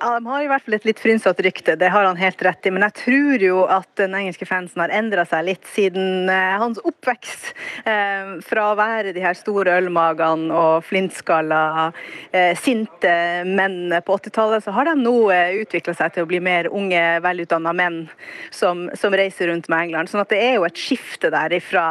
[0.00, 2.66] Ja, De har i hvert fall et litt frynsete rykte, det har han helt rett
[2.66, 2.72] i.
[2.74, 6.80] Men jeg tror jo at den engelske fansen har endra seg litt siden eh, hans
[6.86, 7.52] oppvekst.
[7.88, 11.90] Eh, fra å være de her store ølmagene og flintskalla,
[12.32, 13.14] eh, sinte
[13.48, 17.04] menn på 80-tallet, så har de nå eh, utvikla seg til å bli mer unge,
[17.24, 18.02] velutdanna menn
[18.50, 20.10] som, som, reiser rundt med England.
[20.12, 21.86] Sånn at det er jo et skifte der ifra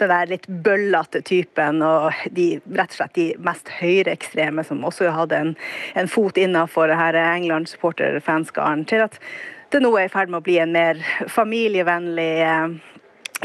[0.00, 5.12] den der litt bøllete typen og de rett og slett de mest høyreekstreme som også
[5.14, 5.52] hadde en,
[5.94, 9.20] en fot innafor her England-supporter-fanskaren, til at
[9.70, 10.98] det nå er i ferd med å bli en mer
[11.30, 12.76] familievennlig eh,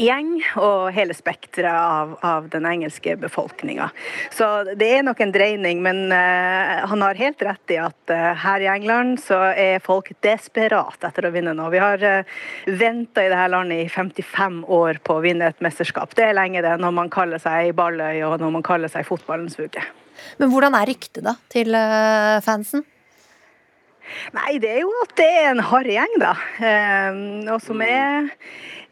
[0.00, 3.90] gjeng og hele spekteret av, av, den engelske befolkninga.
[4.32, 4.46] Så
[4.78, 8.64] det er nok en dreining, men uh, han har helt rett i at uh, her
[8.64, 11.68] i England så er folk desperat etter å vinne nå.
[11.74, 16.16] Vi har uh, venta i dette landet i 55 år på å vinne et mesterskap.
[16.16, 19.58] Det er lenge det, når man kaller seg Balløy og når man kaller seg fotballens
[19.60, 19.84] uke.
[20.40, 21.74] Men hvordan er ryktet da til
[22.44, 22.84] fansen?
[24.36, 26.36] Nei, det er jo at det er en harry gjeng, da.
[27.54, 28.30] og som er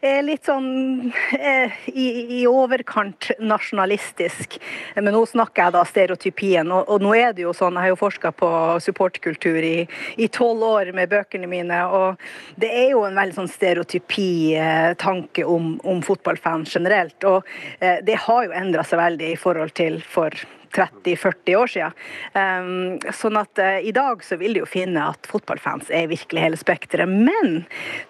[0.01, 2.05] er litt sånn eh, i,
[2.39, 4.57] i, overkant nasjonalistisk.
[4.97, 6.71] Men nå snakker jeg da stereotypien.
[6.73, 8.49] Og, og nå er det jo sånn, jeg har jo forska på
[8.83, 15.45] supportkultur i tolv år med bøkene mine, og det er jo en veldig sånn stereotypi-tanke
[15.45, 17.19] eh, om, om fotballfans generelt.
[17.29, 17.45] Og
[17.79, 20.33] eh, det har jo endra seg veldig i forhold til for
[20.75, 21.97] 30-40 år siden.
[22.35, 26.45] Um, sånn at uh, i dag så vil du jo finne at fotballfans er virkelig
[26.45, 27.09] hele spekteret.
[27.09, 27.63] Men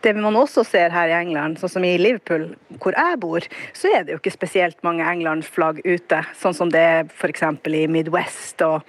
[0.05, 2.51] det man også ser her i England, sånn som i Liverpool,
[2.81, 3.47] hvor jeg bor,
[3.77, 6.21] så er det jo ikke spesielt mange England-flagg ute.
[6.37, 7.45] Sånn som det er f.eks.
[7.71, 8.85] i Midwest og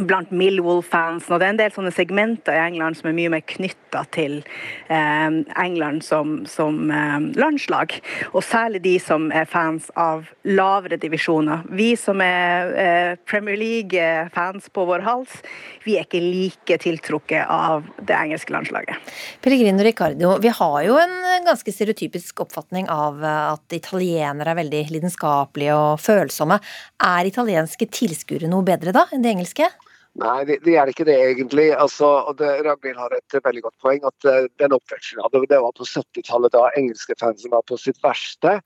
[0.00, 1.34] blant Millwall-fansen.
[1.34, 4.38] Og det er en del sånne segmenter i England som er mye mer knytta til
[4.88, 7.94] eh, England som, som eh, landslag.
[8.32, 11.66] Og særlig de som er fans av lavere divisjoner.
[11.76, 15.36] Vi som er eh, Premier League-fans på vår hals,
[15.84, 19.12] vi er ikke like tiltrukket av det engelske landslaget.
[19.44, 21.16] Pellegrino Riccardo, vi har jo en
[21.46, 26.58] ganske stereotypisk oppfatning av eh, at italienere er veldig lidenskapelige og følsomme.
[27.02, 29.68] Er italienske tilskuere noe bedre da enn de engelske?
[30.20, 31.70] Nei, det, det, er ikke det egentlig.
[31.72, 34.02] Altså, Ragnhild har et veldig godt poeng.
[34.04, 38.58] at uh, Den oppveksten det var på 70-tallet, da engelske fans var på sitt verste.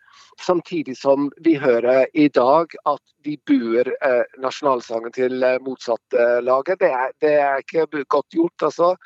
[0.43, 6.83] Samtidig som vi hører i dag at de buer uh, nasjonalsangen til uh, motsatte laget.
[6.83, 8.97] Det er, det er, ikke godt gjort, altså.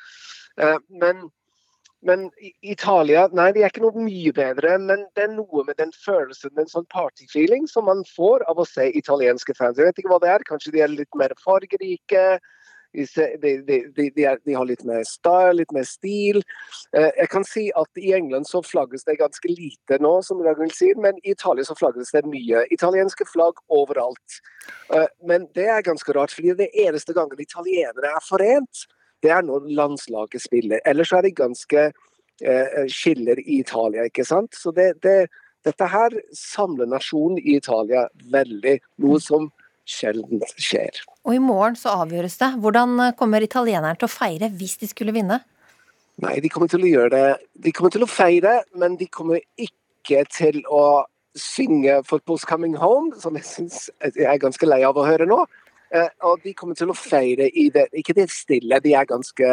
[0.89, 1.29] men
[2.07, 2.31] men
[2.65, 4.77] Italia nei, de er ikke noe mye bedre.
[4.81, 8.69] Men det er noe med den følelsen, en sånn partyfeeling som man får av å
[8.69, 9.79] se italienske fans.
[9.79, 10.49] Jeg vet ikke hva det er.
[10.49, 12.41] Kanskje de er litt mer fargerike.
[12.91, 13.05] De,
[13.39, 13.53] de,
[13.95, 16.41] de, de, har litt mer style, litt mer stil.
[16.97, 20.75] Eh, jeg kan si at I England så flagges det ganske lite nå, som Ragnhild
[20.75, 22.65] sier, men i Italia så flagges det mye.
[22.75, 24.41] Italienske flagg overalt.
[24.91, 28.89] Eh, men det er ganske rart, fordi det er eneste gangen italienere er forent
[29.25, 30.83] det er når landslaget spiller.
[30.89, 34.57] Ellers er det ganske eh, skiller i Italia, ikke sant.
[34.57, 35.29] Så det, det,
[35.67, 38.79] dette her samler nasjonen i Italia veldig.
[39.05, 39.51] Noe som
[39.91, 41.03] sjelden skjer.
[41.27, 42.53] Og i morgen så avgjøres det.
[42.63, 45.41] Hvordan kommer italienerne til å feire hvis de skulle vinne?
[46.21, 47.29] Nei, de kommer til å gjøre det.
[47.65, 51.07] De kommer til å feire, men de kommer ikke til å
[51.39, 55.45] synge 'Football's Coming Home', som jeg syns jeg er ganske lei av å høre nå.
[55.91, 59.49] Eh, og de kommer til å feire i det Ikke det stille, de er ganske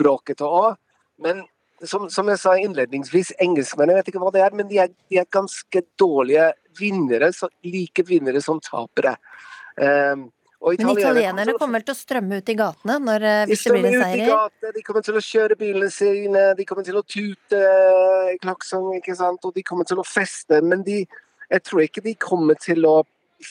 [0.00, 0.78] bråkete òg.
[1.24, 1.42] Men
[1.84, 4.94] som, som, jeg sa innledningsvis, engelskmenn jeg vet ikke hva det er, men de er,
[5.12, 6.48] de er ganske dårlige
[6.78, 7.28] vinnere.
[7.36, 9.16] Så like vinnere som tapere.
[9.76, 10.30] Um,
[10.66, 13.90] men italienere kommer vel til å strømme ut i gatene når, hvis de det blir
[13.90, 14.30] en seier?
[14.32, 17.60] Gatene, de kommer til å kjøre bilene sine, de kommer til å tute
[18.40, 19.44] klakksang, ikke sant?
[19.44, 20.62] og de kommer til å feste.
[20.64, 21.02] Men de,
[21.52, 22.96] jeg tror ikke de kommer til å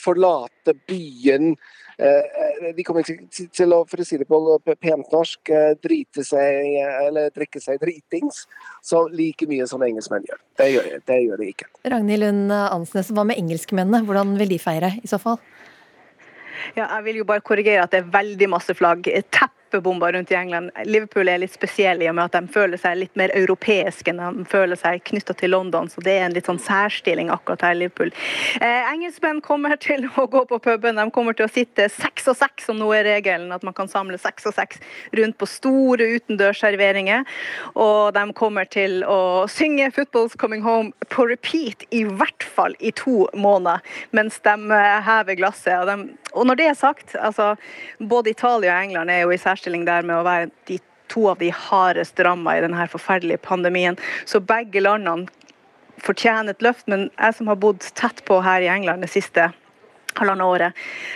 [0.02, 4.40] forlate byen Eh, de kommer ikke til å, for å si det på
[4.76, 6.76] pent norsk, eh, drite seg
[7.06, 8.44] eller drikke seg dritings
[8.84, 10.40] så like mye som engelskmenn gjør.
[10.60, 11.70] Det gjør, det gjør de ikke.
[11.88, 14.04] Ragnhild Lund Ansnes, hva med engelskmennene?
[14.04, 15.40] Hvordan vil de feire i så fall?
[16.76, 19.08] Ja, jeg vil jo bare korrigere at det er veldig masse flagg.
[19.32, 19.52] Tepp
[19.84, 20.70] bomber rundt i England.
[20.84, 24.20] Liverpool er litt spesiell i og med at de føler seg litt mer europeiske enn
[24.22, 25.90] de føler seg knytta til London.
[25.90, 28.12] Så det er en litt sånn særstilling akkurat her i Liverpool.
[28.60, 31.00] Eh, engelskmenn kommer til å gå på puben.
[31.00, 33.52] De kommer til å sitte seks og seks, som nå er regelen.
[33.54, 34.82] At man kan samle seks og seks
[35.16, 37.26] rundt på store utendørsserveringer.
[37.74, 42.90] Og de kommer til å synge 'Football's Coming Home' på repeat i hvert fall i
[42.90, 45.76] to måneder, mens de eh, hever glasset.
[45.80, 47.54] Og, de, og når det er sagt, altså
[47.98, 51.28] både Italia og England er jo i særstilling særstilling der med å være de to
[51.30, 53.96] av de hardest ramma i denne forferdelige pandemien.
[54.24, 55.26] Så begge landene
[55.98, 56.86] fortjener et løft.
[56.86, 59.50] Men jeg som har bodd tett på her i England det siste
[60.16, 60.72] halvannet året,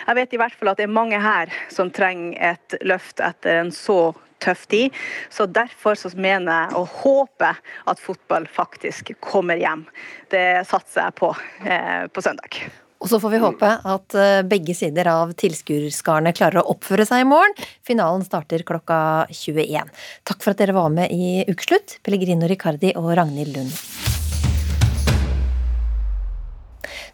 [0.07, 3.63] jeg vet i hvert fall at det er mange her som trenger et løft etter
[3.63, 4.93] en så tøff tid.
[5.31, 9.87] Så derfor så mener jeg og håper at fotball faktisk kommer hjem.
[10.31, 11.35] Det satser jeg på
[11.65, 12.63] eh, på søndag.
[13.01, 17.25] Og så får vi håpe at eh, begge sider av tilskuerskarene klarer å oppføre seg
[17.25, 17.57] i morgen.
[17.87, 19.01] Finalen starter klokka
[19.33, 19.89] 21.
[20.29, 23.73] Takk for at dere var med i Ukeslutt, Pellegrino Riccardi og Ragnhild Lund.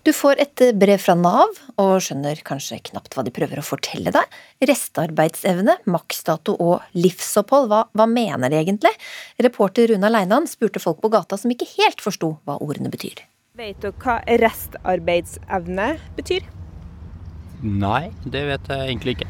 [0.06, 4.12] Du får et brev fra Nav, og skjønner kanskje knapt hva de prøver å fortelle
[4.14, 4.36] deg.
[4.70, 8.94] Restarbeidsevne, maksdato og livsopphold, hva, hva mener de egentlig?
[9.42, 13.26] Reporter Runa Leinan spurte folk på gata som ikke helt forsto hva ordene betyr.
[13.56, 16.44] Vet du hva restarbeidsevne betyr?
[17.64, 19.28] Nei, det vet jeg egentlig ikke.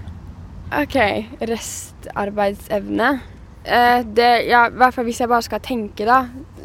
[0.75, 0.97] OK,
[1.47, 3.11] restarbeidsevne.
[3.63, 6.25] Eh, det, ja, I hvert fall hvis jeg bare skal tenke, da.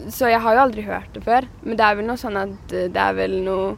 [0.09, 1.45] Så jeg har jo aldri hørt det før.
[1.61, 3.75] Men det er vel noe sånn at eh, det er vel noe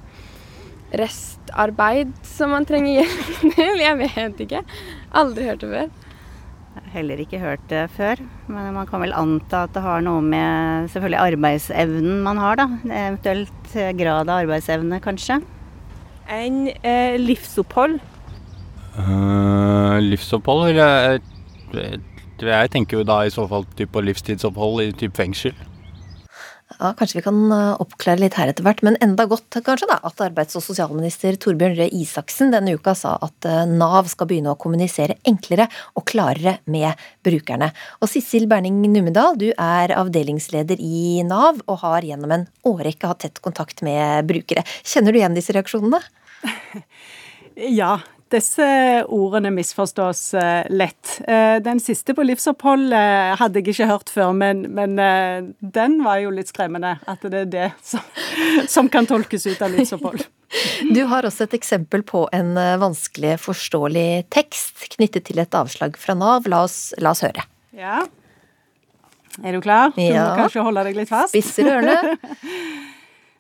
[1.04, 3.84] restarbeid som man trenger hjelp til.
[3.84, 4.64] Jeg vet ikke.
[5.12, 5.92] Aldri hørt det før.
[6.94, 8.20] Heller ikke hørt det før,
[8.52, 12.68] men man kan vel anta at det har noe med selvfølgelig arbeidsevnen man har, da.
[12.86, 15.40] Eventuelt grad av arbeidsevne, kanskje.
[16.30, 18.00] En eh, livsopphold.
[18.94, 20.78] Uh, livsopphold?
[20.78, 21.22] Jeg,
[21.74, 22.02] jeg,
[22.42, 25.58] jeg tenker jo da i så fall på livstidsopphold i type fengsel.
[26.80, 30.00] Ja, Kanskje vi kan eh, oppklare litt her etter hvert, men enda godt kanskje da,
[30.06, 34.54] at arbeids- og sosialminister Torbjørn Røe Isaksen denne uka sa at eh, Nav skal begynne
[34.54, 35.68] å kommunisere enklere
[35.98, 37.72] og klarere med brukerne.
[38.02, 43.24] Og Sissel Berning Numedal, du er avdelingsleder i Nav og har gjennom en årrekke hatt
[43.26, 44.66] tett kontakt med brukere.
[44.82, 46.02] Kjenner du igjen disse reaksjonene?
[47.54, 48.00] Ja,
[48.34, 48.66] disse
[49.14, 51.20] ordene misforstås eh, lett.
[51.28, 54.98] Eh, den siste på livsopphold eh, hadde jeg ikke hørt før, men, men
[55.62, 56.96] den var jo litt skremmende.
[57.10, 58.04] At det er det som,
[58.70, 60.26] som kan tolkes ut av livsopphold.
[60.94, 66.14] Du har også et eksempel på en vanskelig forståelig tekst knyttet til et avslag fra
[66.18, 66.46] Nav.
[66.52, 67.48] La oss, la oss høre.
[67.74, 68.04] Ja.
[69.42, 69.96] Er du klar?
[69.96, 70.28] Du ja.
[70.30, 71.34] må kanskje holde deg litt fast?
[71.34, 72.18] Spisser ørene.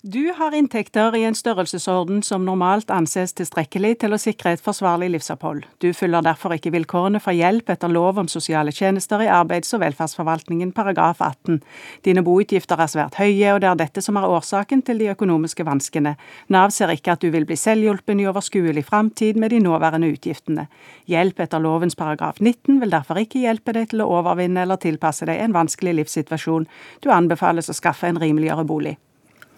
[0.05, 5.07] Du har inntekter i en størrelsesorden som normalt anses tilstrekkelig til å sikre et forsvarlig
[5.13, 5.61] livsopphold.
[5.79, 9.79] Du følger derfor ikke vilkårene for hjelp etter lov om sosiale tjenester i arbeids- og
[9.85, 11.61] velferdsforvaltningen paragraf 18.
[12.03, 15.63] Dine boutgifter er svært høye, og det er dette som er årsaken til de økonomiske
[15.63, 16.17] vanskene.
[16.51, 20.67] Nav ser ikke at du vil bli selvhjulpen i overskuelig framtid med de nåværende utgiftene.
[21.07, 25.23] Hjelp etter lovens paragraf 19 vil derfor ikke hjelpe deg til å overvinne eller tilpasse
[25.31, 26.67] deg en vanskelig livssituasjon.
[26.99, 28.97] Du anbefales å skaffe en rimeligere bolig.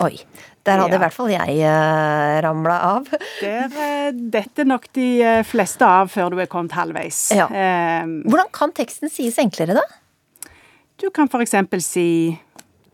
[0.04, 0.16] Oi.
[0.66, 0.98] Der hadde ja.
[0.98, 3.12] i hvert fall jeg uh, ramla av.
[3.40, 7.28] Der uh, detter nok de uh, fleste av før du er kommet halvveis.
[7.38, 7.46] Ja.
[7.52, 9.86] Uh, Hvordan kan teksten sies enklere, da?
[11.02, 11.56] Du kan f.eks.
[11.86, 12.10] si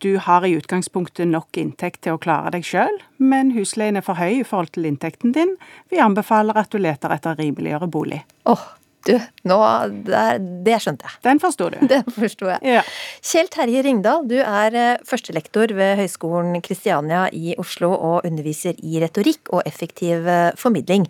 [0.02, 4.18] du har i utgangspunktet nok inntekt til å klare deg sjøl, men husleien er for
[4.18, 5.54] høy i forhold til inntekten din.
[5.94, 8.24] Vi anbefaler at du leter etter rimeligere bolig.
[8.50, 8.64] Oh.
[9.08, 9.16] Du,
[9.50, 9.58] nå,
[10.06, 10.24] det,
[10.66, 11.18] det skjønte jeg.
[11.26, 11.78] Den forsto du.
[11.92, 12.62] Den forsto jeg.
[12.78, 12.84] Ja.
[13.26, 19.02] Kjell Terje Ringdal, du er eh, førstelektor ved Høgskolen Kristiania i Oslo og underviser i
[19.02, 21.08] retorikk og effektiv eh, formidling.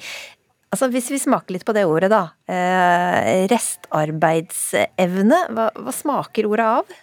[0.71, 2.23] Altså, Hvis vi smaker litt på det ordet, da.
[2.47, 6.99] Eh, restarbeidsevne, hva, hva smaker ordet av?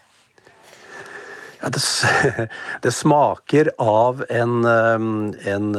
[1.61, 1.82] Ja, det,
[2.82, 5.72] det, smaker av en, en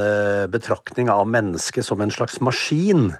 [0.51, 3.13] betraktning av mennesket som en slags maskin.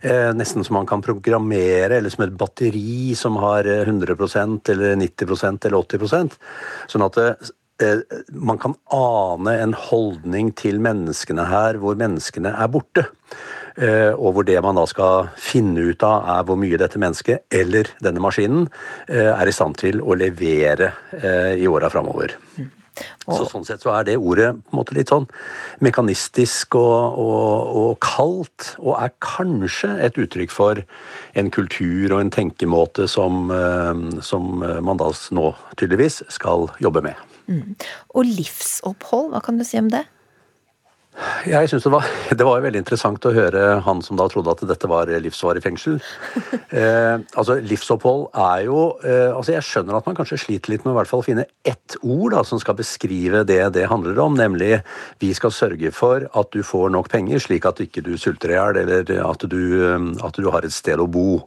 [0.00, 5.66] Eh, nesten som man kan programmere, eller som et batteri som har 100% eller 90%
[5.66, 6.36] eller 80%
[6.88, 7.50] Sånn at eh,
[8.32, 13.06] man kan ane en holdning til menneskene her hvor menneskene er borte.
[13.80, 17.46] Eh, og hvor det man da skal finne ut av, er hvor mye dette mennesket,
[17.54, 18.66] eller denne maskinen,
[19.08, 20.90] er i stand til å levere
[21.56, 22.34] i åra framover.
[22.58, 22.68] Mm.
[23.30, 25.26] Så Sånn sett så er det ordet på en måte litt sånn
[25.84, 30.82] mekanistisk og, og, og, kaldt, og er kanskje et uttrykk for
[31.38, 37.29] en kultur og en tenkemåte som, eh, som man da nå tydeligvis skal jobbe med.
[37.50, 37.76] Mm.
[38.14, 40.06] Og livsopphold, hva kan du si om det?
[41.50, 42.06] Jeg synes det var,
[42.38, 46.00] det var veldig interessant å høre han som da trodde at dette var livsvarig fengsel.
[46.70, 50.92] Eh, altså Livsopphold er jo eh, altså Jeg skjønner at man kanskje sliter litt med
[50.92, 54.76] å hvert fall finne ett ord da, som skal beskrive det det handler om, nemlig
[55.18, 58.54] vi skal sørge for at du får nok penger, slik at ikke du sulter i
[58.54, 61.42] hjel, eller at du, eh, at du har et sted å bo.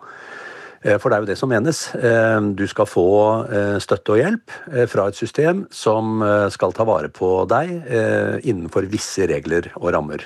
[0.83, 1.85] Eh, for det er jo det som menes.
[1.95, 3.07] Eh, du skal få
[3.47, 4.55] eh, støtte og hjelp
[4.91, 7.69] fra et system som skal ta vare på deg
[8.43, 10.23] innenfor visse regler og rammer.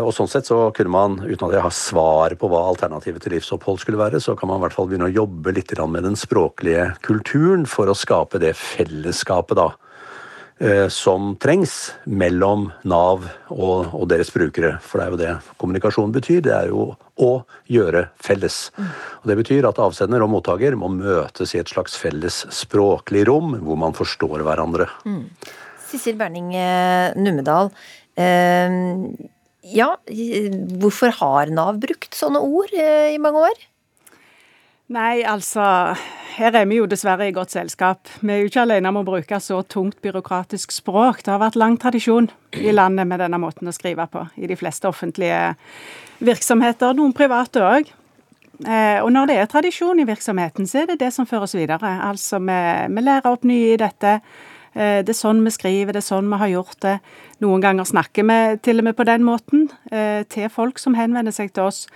[0.00, 3.32] Og sånn sett så kunne man, uten at jeg har svaret på hva alternativet til
[3.34, 6.18] livsopphold skulle være, så kan man i hvert fall begynne å jobbe litt med den
[6.20, 9.70] språklige kulturen for å skape det fellesskapet, da
[10.92, 14.74] som trengs mellom Nav og, og, deres brukere.
[14.84, 16.42] For det er jo det kommunikasjon betyr.
[16.44, 16.90] Det er jo
[17.20, 17.30] å
[17.70, 18.58] gjøre felles.
[19.20, 23.58] Og Det betyr at avsender og mottaker må møtes i et slags felles språklig rom,
[23.64, 24.88] hvor man forstår hverandre.
[25.04, 25.26] Mm.
[25.90, 27.70] Sissel Berning Nummedal.
[27.70, 27.74] Numedal.
[28.20, 29.38] Eh,
[29.70, 29.90] ja,
[30.80, 33.66] hvorfor har Nav brukt sånne ord i mange år?
[34.90, 35.62] Nei, altså
[36.34, 38.08] Her er vi jo dessverre i godt selskap.
[38.22, 41.20] Vi er jo ikke alene om å bruke så tungt byråkratisk språk.
[41.22, 44.24] Det har vært lang tradisjon i landet med denne måten å skrive på.
[44.40, 45.40] I de fleste offentlige
[46.24, 47.90] virksomheter, noen private òg.
[48.66, 51.96] Eh, og når det er tradisjon i virksomheten, så er det det som føres videre.
[52.04, 52.60] Altså vi,
[52.92, 54.18] vi lærer opp nye i dette.
[54.74, 56.96] Eh, det er sånn vi skriver, det er sånn vi har gjort det.
[57.40, 61.34] Noen ganger snakker vi til og med på den måten eh, til folk som henvender
[61.34, 61.86] seg til oss.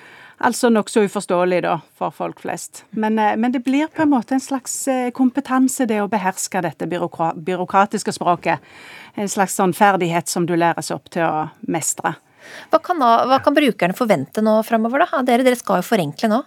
[0.44, 2.82] Altså nokså uforståelig, da, for folk flest.
[2.90, 4.74] Men, men, det blir på en måte en slags
[5.14, 8.74] kompetanse, det å beherske dette byråkratiske språket.
[9.14, 12.16] En slags sånn ferdighet som du læres opp til å mestre.
[12.72, 15.22] Hva kan, hva kan brukerne forvente nå framover, da?
[15.26, 16.42] Dere, dere skal jo forenkle nå?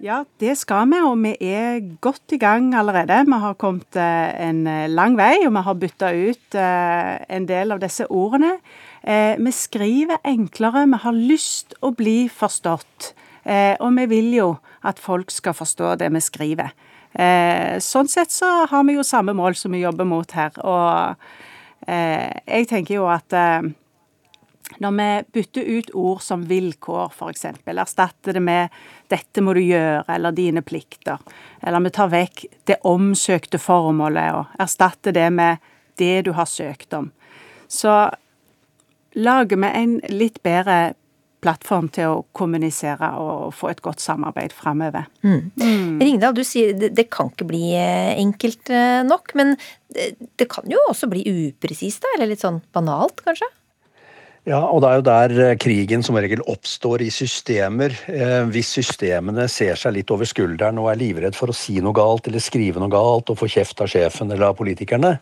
[0.00, 3.18] Ja, det skal vi, og vi er godt i gang allerede.
[3.28, 7.44] Vi har kommet eh, en eh, lang vei, og vi har bytta ut eh, en
[7.44, 8.54] del av disse ordene.
[9.00, 13.14] Vi skriver enklere, vi har lyst å bli forstått.
[13.80, 14.48] Og vi vil jo
[14.84, 16.74] at folk skal forstå det vi skriver.
[17.80, 20.52] Sånn sett så har vi jo samme mål som vi jobber mot her.
[20.60, 23.32] Og jeg tenker jo at
[24.78, 28.68] når vi bytter ut ord som vilkår, f.eks., erstatter det med
[29.08, 31.18] 'dette må du gjøre' eller 'dine plikter',
[31.62, 35.58] eller vi tar vekk det omsøkte formålet og erstatter det med
[35.98, 37.10] 'det du har søkt om',
[37.68, 38.10] så
[39.14, 40.94] lager vi en litt bedre
[41.40, 45.06] plattform til å kommunisere og få et godt samarbeid framover.
[45.24, 45.50] Mm.
[45.56, 46.00] Mm.
[46.02, 49.54] Ringdal, du sier det, det, kan ikke bli eh, enkelt eh, nok, men
[49.94, 52.04] det, det kan jo også bli upresist?
[52.14, 53.48] Eller litt sånn banalt, kanskje?
[54.48, 57.92] Ja, og det er jo der eh, krigen som regel oppstår i systemer.
[58.08, 61.92] Eh, hvis systemene ser seg litt over skulderen og er livredd for å si noe
[61.96, 65.18] galt eller skrive noe galt og få kjeft av sjefen eller av politikerne,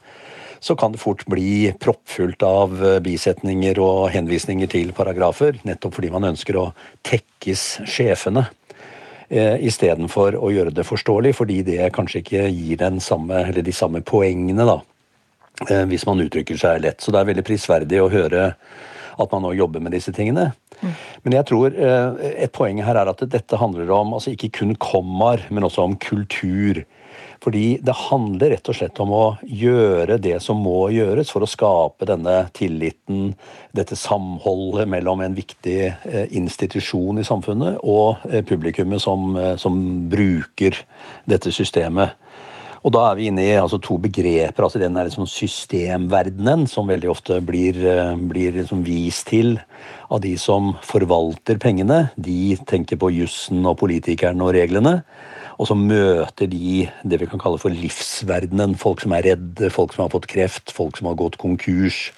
[0.63, 6.13] så kan det fort bli proppfullt av eh, bisetninger og henvisninger til paragrafer, nettopp fordi
[6.15, 6.71] man ønsker å
[7.07, 8.47] tekkes sjefene.
[9.29, 14.79] Istedenfor å gjøre det forståelig, fordi det kanskje ikke gir samme, de samme poengene, da.
[15.91, 17.05] Hvis man uttrykker seg lett.
[17.05, 18.47] Så det er veldig prisverdig å høre
[19.19, 20.51] at man nå jobber med disse tingene.
[20.81, 20.93] Mm.
[21.25, 24.77] Men jeg tror eh, et poeng her er at dette handler om altså ikke kun
[24.81, 26.85] kommaer, men også om kultur.
[27.43, 31.51] Fordi det handler rett og slett om å gjøre det som må gjøres for å
[31.51, 33.33] skape denne tilliten,
[33.75, 39.79] dette samholdet mellom en viktig eh, institusjon i samfunnet og eh, publikummet som, som
[40.11, 40.83] bruker
[41.31, 42.19] dette systemet.
[42.87, 44.63] Og da er vi inne i altså, to begreper.
[44.65, 49.59] altså Den er liksom systemverdenen, som veldig ofte blir, eh, blir liksom vist til
[50.11, 52.11] av de som forvalter pengene.
[52.17, 55.03] De tenker på jussen og politikerne og reglene.
[55.59, 58.77] Og så møter de det vi kan kalle for livsverdenen.
[58.79, 62.13] Folk som er redde, folk som har fått kreft, folk som har gått konkurs.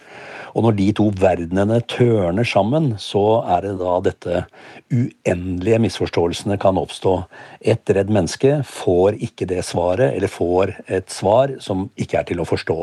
[0.55, 4.42] Og når de to verdenene tørner sammen, så er det da dette
[4.90, 7.16] uendelige misforståelsene kan oppstå.
[7.61, 12.42] Et redd menneske får ikke det svaret, eller får et svar som ikke er til
[12.42, 12.78] å forstå.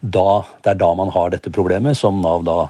[0.00, 0.28] Da,
[0.64, 2.60] det er da man har dette problemet, som Nav da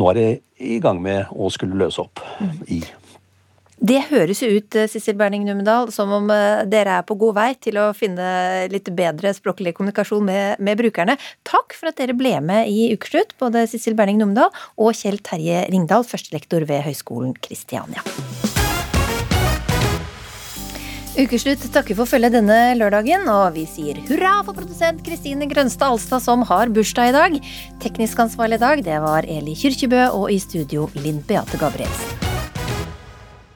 [0.00, 2.22] nå er i gang med å skulle løse opp
[2.72, 2.82] i.
[3.84, 7.34] Det høres jo ut eh, Sissel Berning Numedal, som om eh, dere er på god
[7.36, 8.24] vei til å finne
[8.72, 11.18] litt bedre språklig kommunikasjon med, med brukerne.
[11.44, 14.48] Takk for at dere ble med i Ukeslutt, både Sissel Berning Numedal
[14.80, 18.00] og Kjell Terje Ringdal, førstelektor ved Høgskolen Kristiania.
[21.14, 26.24] Ukeslutt takker for følget denne lørdagen, og vi sier hurra for produsent Kristine Grønstad Alstad,
[26.24, 27.40] som har bursdag i dag.
[27.84, 32.33] Teknisk ansvarlig i dag, det var Eli Kyrkjebø, og i studio Linn Beate Gabrielsen.